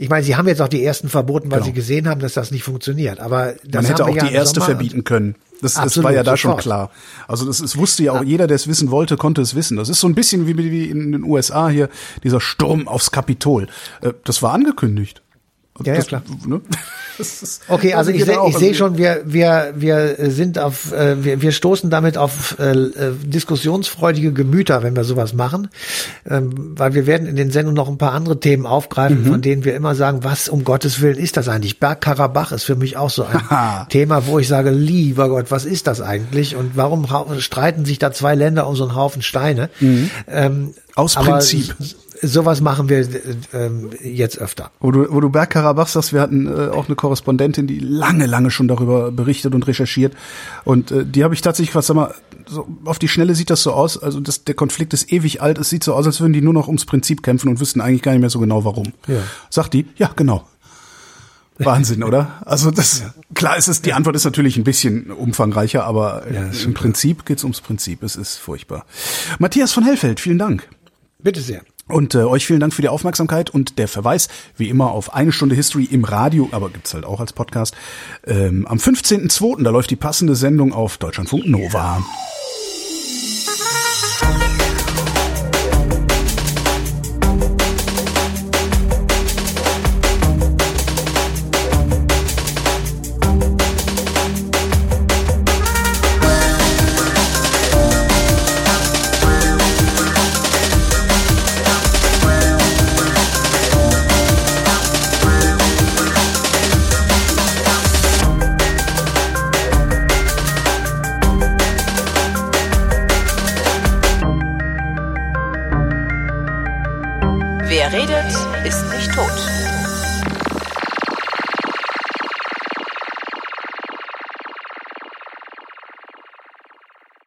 Ich 0.00 0.08
meine, 0.08 0.24
sie 0.24 0.34
haben 0.34 0.48
jetzt 0.48 0.62
auch 0.62 0.68
die 0.68 0.82
ersten 0.82 1.10
verboten, 1.10 1.50
weil 1.50 1.58
genau. 1.58 1.66
sie 1.66 1.72
gesehen 1.74 2.08
haben, 2.08 2.22
dass 2.22 2.32
das 2.32 2.50
nicht 2.50 2.64
funktioniert. 2.64 3.20
Aber 3.20 3.52
das 3.64 3.82
man 3.82 3.84
hätte 3.84 4.06
auch 4.06 4.16
ja 4.16 4.24
die 4.24 4.32
erste 4.32 4.62
verbieten 4.62 5.04
können. 5.04 5.34
Das, 5.60 5.74
das 5.74 6.02
war 6.02 6.10
ja 6.10 6.22
da 6.22 6.38
sofort. 6.38 6.38
schon 6.38 6.56
klar. 6.56 6.90
Also 7.28 7.44
das, 7.44 7.58
das 7.58 7.76
wusste 7.76 8.04
ja 8.04 8.12
auch 8.12 8.24
jeder, 8.24 8.46
der 8.46 8.54
es 8.54 8.66
wissen 8.66 8.90
wollte, 8.90 9.18
konnte 9.18 9.42
es 9.42 9.54
wissen. 9.54 9.76
Das 9.76 9.90
ist 9.90 10.00
so 10.00 10.08
ein 10.08 10.14
bisschen 10.14 10.46
wie, 10.46 10.56
wie 10.56 10.86
in 10.86 11.12
den 11.12 11.22
USA 11.22 11.68
hier 11.68 11.90
dieser 12.24 12.40
Sturm 12.40 12.88
aufs 12.88 13.10
Kapitol. 13.10 13.66
Äh, 14.00 14.14
das 14.24 14.42
war 14.42 14.54
angekündigt. 14.54 15.20
Ja, 15.84 15.94
ja, 15.94 16.02
klar. 16.02 16.22
Ne? 16.46 16.60
okay, 17.68 17.94
also 17.94 18.10
ich, 18.10 18.24
sehe 18.24 18.38
ich 18.48 18.56
sehe 18.56 18.74
schon, 18.74 18.96
wir, 18.96 19.22
wir, 19.24 19.72
wir 19.76 20.30
sind 20.30 20.58
auf, 20.58 20.92
äh, 20.92 21.22
wir, 21.22 21.42
wir 21.42 21.52
stoßen 21.52 21.90
damit 21.90 22.16
auf 22.16 22.58
äh, 22.58 22.72
äh, 22.72 23.12
diskussionsfreudige 23.22 24.32
Gemüter, 24.32 24.82
wenn 24.82 24.96
wir 24.96 25.04
sowas 25.04 25.34
machen, 25.34 25.68
ähm, 26.28 26.74
weil 26.76 26.94
wir 26.94 27.06
werden 27.06 27.26
in 27.26 27.36
den 27.36 27.50
Sendungen 27.50 27.76
noch 27.76 27.88
ein 27.88 27.98
paar 27.98 28.12
andere 28.12 28.40
Themen 28.40 28.66
aufgreifen, 28.66 29.24
mhm. 29.24 29.26
von 29.26 29.42
denen 29.42 29.64
wir 29.64 29.74
immer 29.74 29.94
sagen, 29.94 30.24
was 30.24 30.48
um 30.48 30.64
Gottes 30.64 31.00
Willen 31.00 31.18
ist 31.18 31.36
das 31.36 31.48
eigentlich? 31.48 31.78
Bergkarabach 31.78 32.52
ist 32.52 32.64
für 32.64 32.76
mich 32.76 32.96
auch 32.96 33.10
so 33.10 33.24
ein 33.24 33.86
Thema, 33.88 34.26
wo 34.26 34.38
ich 34.38 34.48
sage, 34.48 34.70
lieber 34.70 35.28
Gott, 35.28 35.50
was 35.50 35.64
ist 35.64 35.86
das 35.86 36.00
eigentlich 36.00 36.56
und 36.56 36.76
warum 36.76 37.06
streiten 37.38 37.84
sich 37.84 37.98
da 37.98 38.12
zwei 38.12 38.34
Länder 38.34 38.66
um 38.66 38.76
so 38.76 38.84
einen 38.84 38.94
Haufen 38.94 39.22
Steine? 39.22 39.70
Mhm. 39.80 40.10
Ähm, 40.28 40.74
Aus 40.94 41.14
Prinzip 41.14 41.74
sowas 42.22 42.60
machen 42.60 42.88
wir 42.88 43.06
ähm, 43.52 43.90
jetzt 44.02 44.38
öfter. 44.38 44.70
Wo 44.80 44.90
du, 44.90 45.12
wo 45.12 45.20
du 45.20 45.30
Bergkarabach 45.30 45.88
sagst, 45.88 46.12
wir 46.12 46.20
hatten 46.20 46.46
äh, 46.46 46.68
auch 46.68 46.86
eine 46.86 46.96
Korrespondentin, 46.96 47.66
die 47.66 47.78
lange, 47.78 48.26
lange 48.26 48.50
schon 48.50 48.68
darüber 48.68 49.10
berichtet 49.10 49.54
und 49.54 49.66
recherchiert. 49.66 50.14
Und 50.64 50.90
äh, 50.90 51.04
die 51.04 51.24
habe 51.24 51.34
ich 51.34 51.40
tatsächlich, 51.40 51.74
was 51.74 51.86
sag 51.86 51.94
mal, 51.94 52.14
so 52.46 52.68
auf 52.84 52.98
die 52.98 53.08
Schnelle 53.08 53.34
sieht 53.34 53.50
das 53.50 53.62
so 53.62 53.72
aus, 53.72 54.02
also 54.02 54.20
das, 54.20 54.44
der 54.44 54.54
Konflikt 54.54 54.92
ist 54.92 55.12
ewig 55.12 55.40
alt, 55.40 55.58
es 55.58 55.70
sieht 55.70 55.84
so 55.84 55.94
aus, 55.94 56.06
als 56.06 56.20
würden 56.20 56.32
die 56.32 56.42
nur 56.42 56.52
noch 56.52 56.66
ums 56.66 56.84
Prinzip 56.84 57.22
kämpfen 57.22 57.48
und 57.48 57.60
wüssten 57.60 57.80
eigentlich 57.80 58.02
gar 58.02 58.12
nicht 58.12 58.20
mehr 58.20 58.30
so 58.30 58.40
genau 58.40 58.64
warum. 58.64 58.92
Ja. 59.06 59.22
Sagt 59.50 59.74
die, 59.74 59.86
ja, 59.96 60.10
genau. 60.16 60.46
Wahnsinn, 61.58 62.02
oder? 62.02 62.40
Also 62.46 62.70
das 62.70 63.00
ja. 63.00 63.14
klar 63.34 63.56
ist 63.56 63.68
es, 63.68 63.82
die 63.82 63.92
Antwort 63.92 64.16
ist 64.16 64.24
natürlich 64.24 64.56
ein 64.56 64.64
bisschen 64.64 65.10
umfangreicher, 65.10 65.84
aber 65.84 66.24
ja, 66.32 66.50
im 66.64 66.74
Prinzip 66.74 67.26
geht's 67.26 67.44
ums 67.44 67.60
Prinzip. 67.60 68.02
Es 68.02 68.16
ist 68.16 68.36
furchtbar. 68.36 68.86
Matthias 69.38 69.72
von 69.72 69.84
Hellfeld, 69.84 70.20
vielen 70.20 70.38
Dank. 70.38 70.66
Bitte 71.18 71.40
sehr. 71.40 71.62
Und 71.92 72.14
äh, 72.14 72.18
euch 72.18 72.46
vielen 72.46 72.60
Dank 72.60 72.74
für 72.74 72.82
die 72.82 72.88
Aufmerksamkeit 72.88 73.50
und 73.50 73.78
der 73.78 73.88
Verweis, 73.88 74.28
wie 74.56 74.68
immer, 74.68 74.92
auf 74.92 75.14
eine 75.14 75.32
Stunde 75.32 75.54
History 75.54 75.84
im 75.84 76.04
Radio, 76.04 76.48
aber 76.52 76.70
gibt's 76.70 76.94
halt 76.94 77.04
auch 77.04 77.20
als 77.20 77.32
Podcast. 77.32 77.74
Ähm, 78.26 78.66
am 78.66 78.78
15.02., 78.78 79.62
da 79.62 79.70
läuft 79.70 79.90
die 79.90 79.96
passende 79.96 80.34
Sendung 80.34 80.72
auf 80.72 80.98
Deutschlandfunk 80.98 81.46
Nova. 81.46 82.02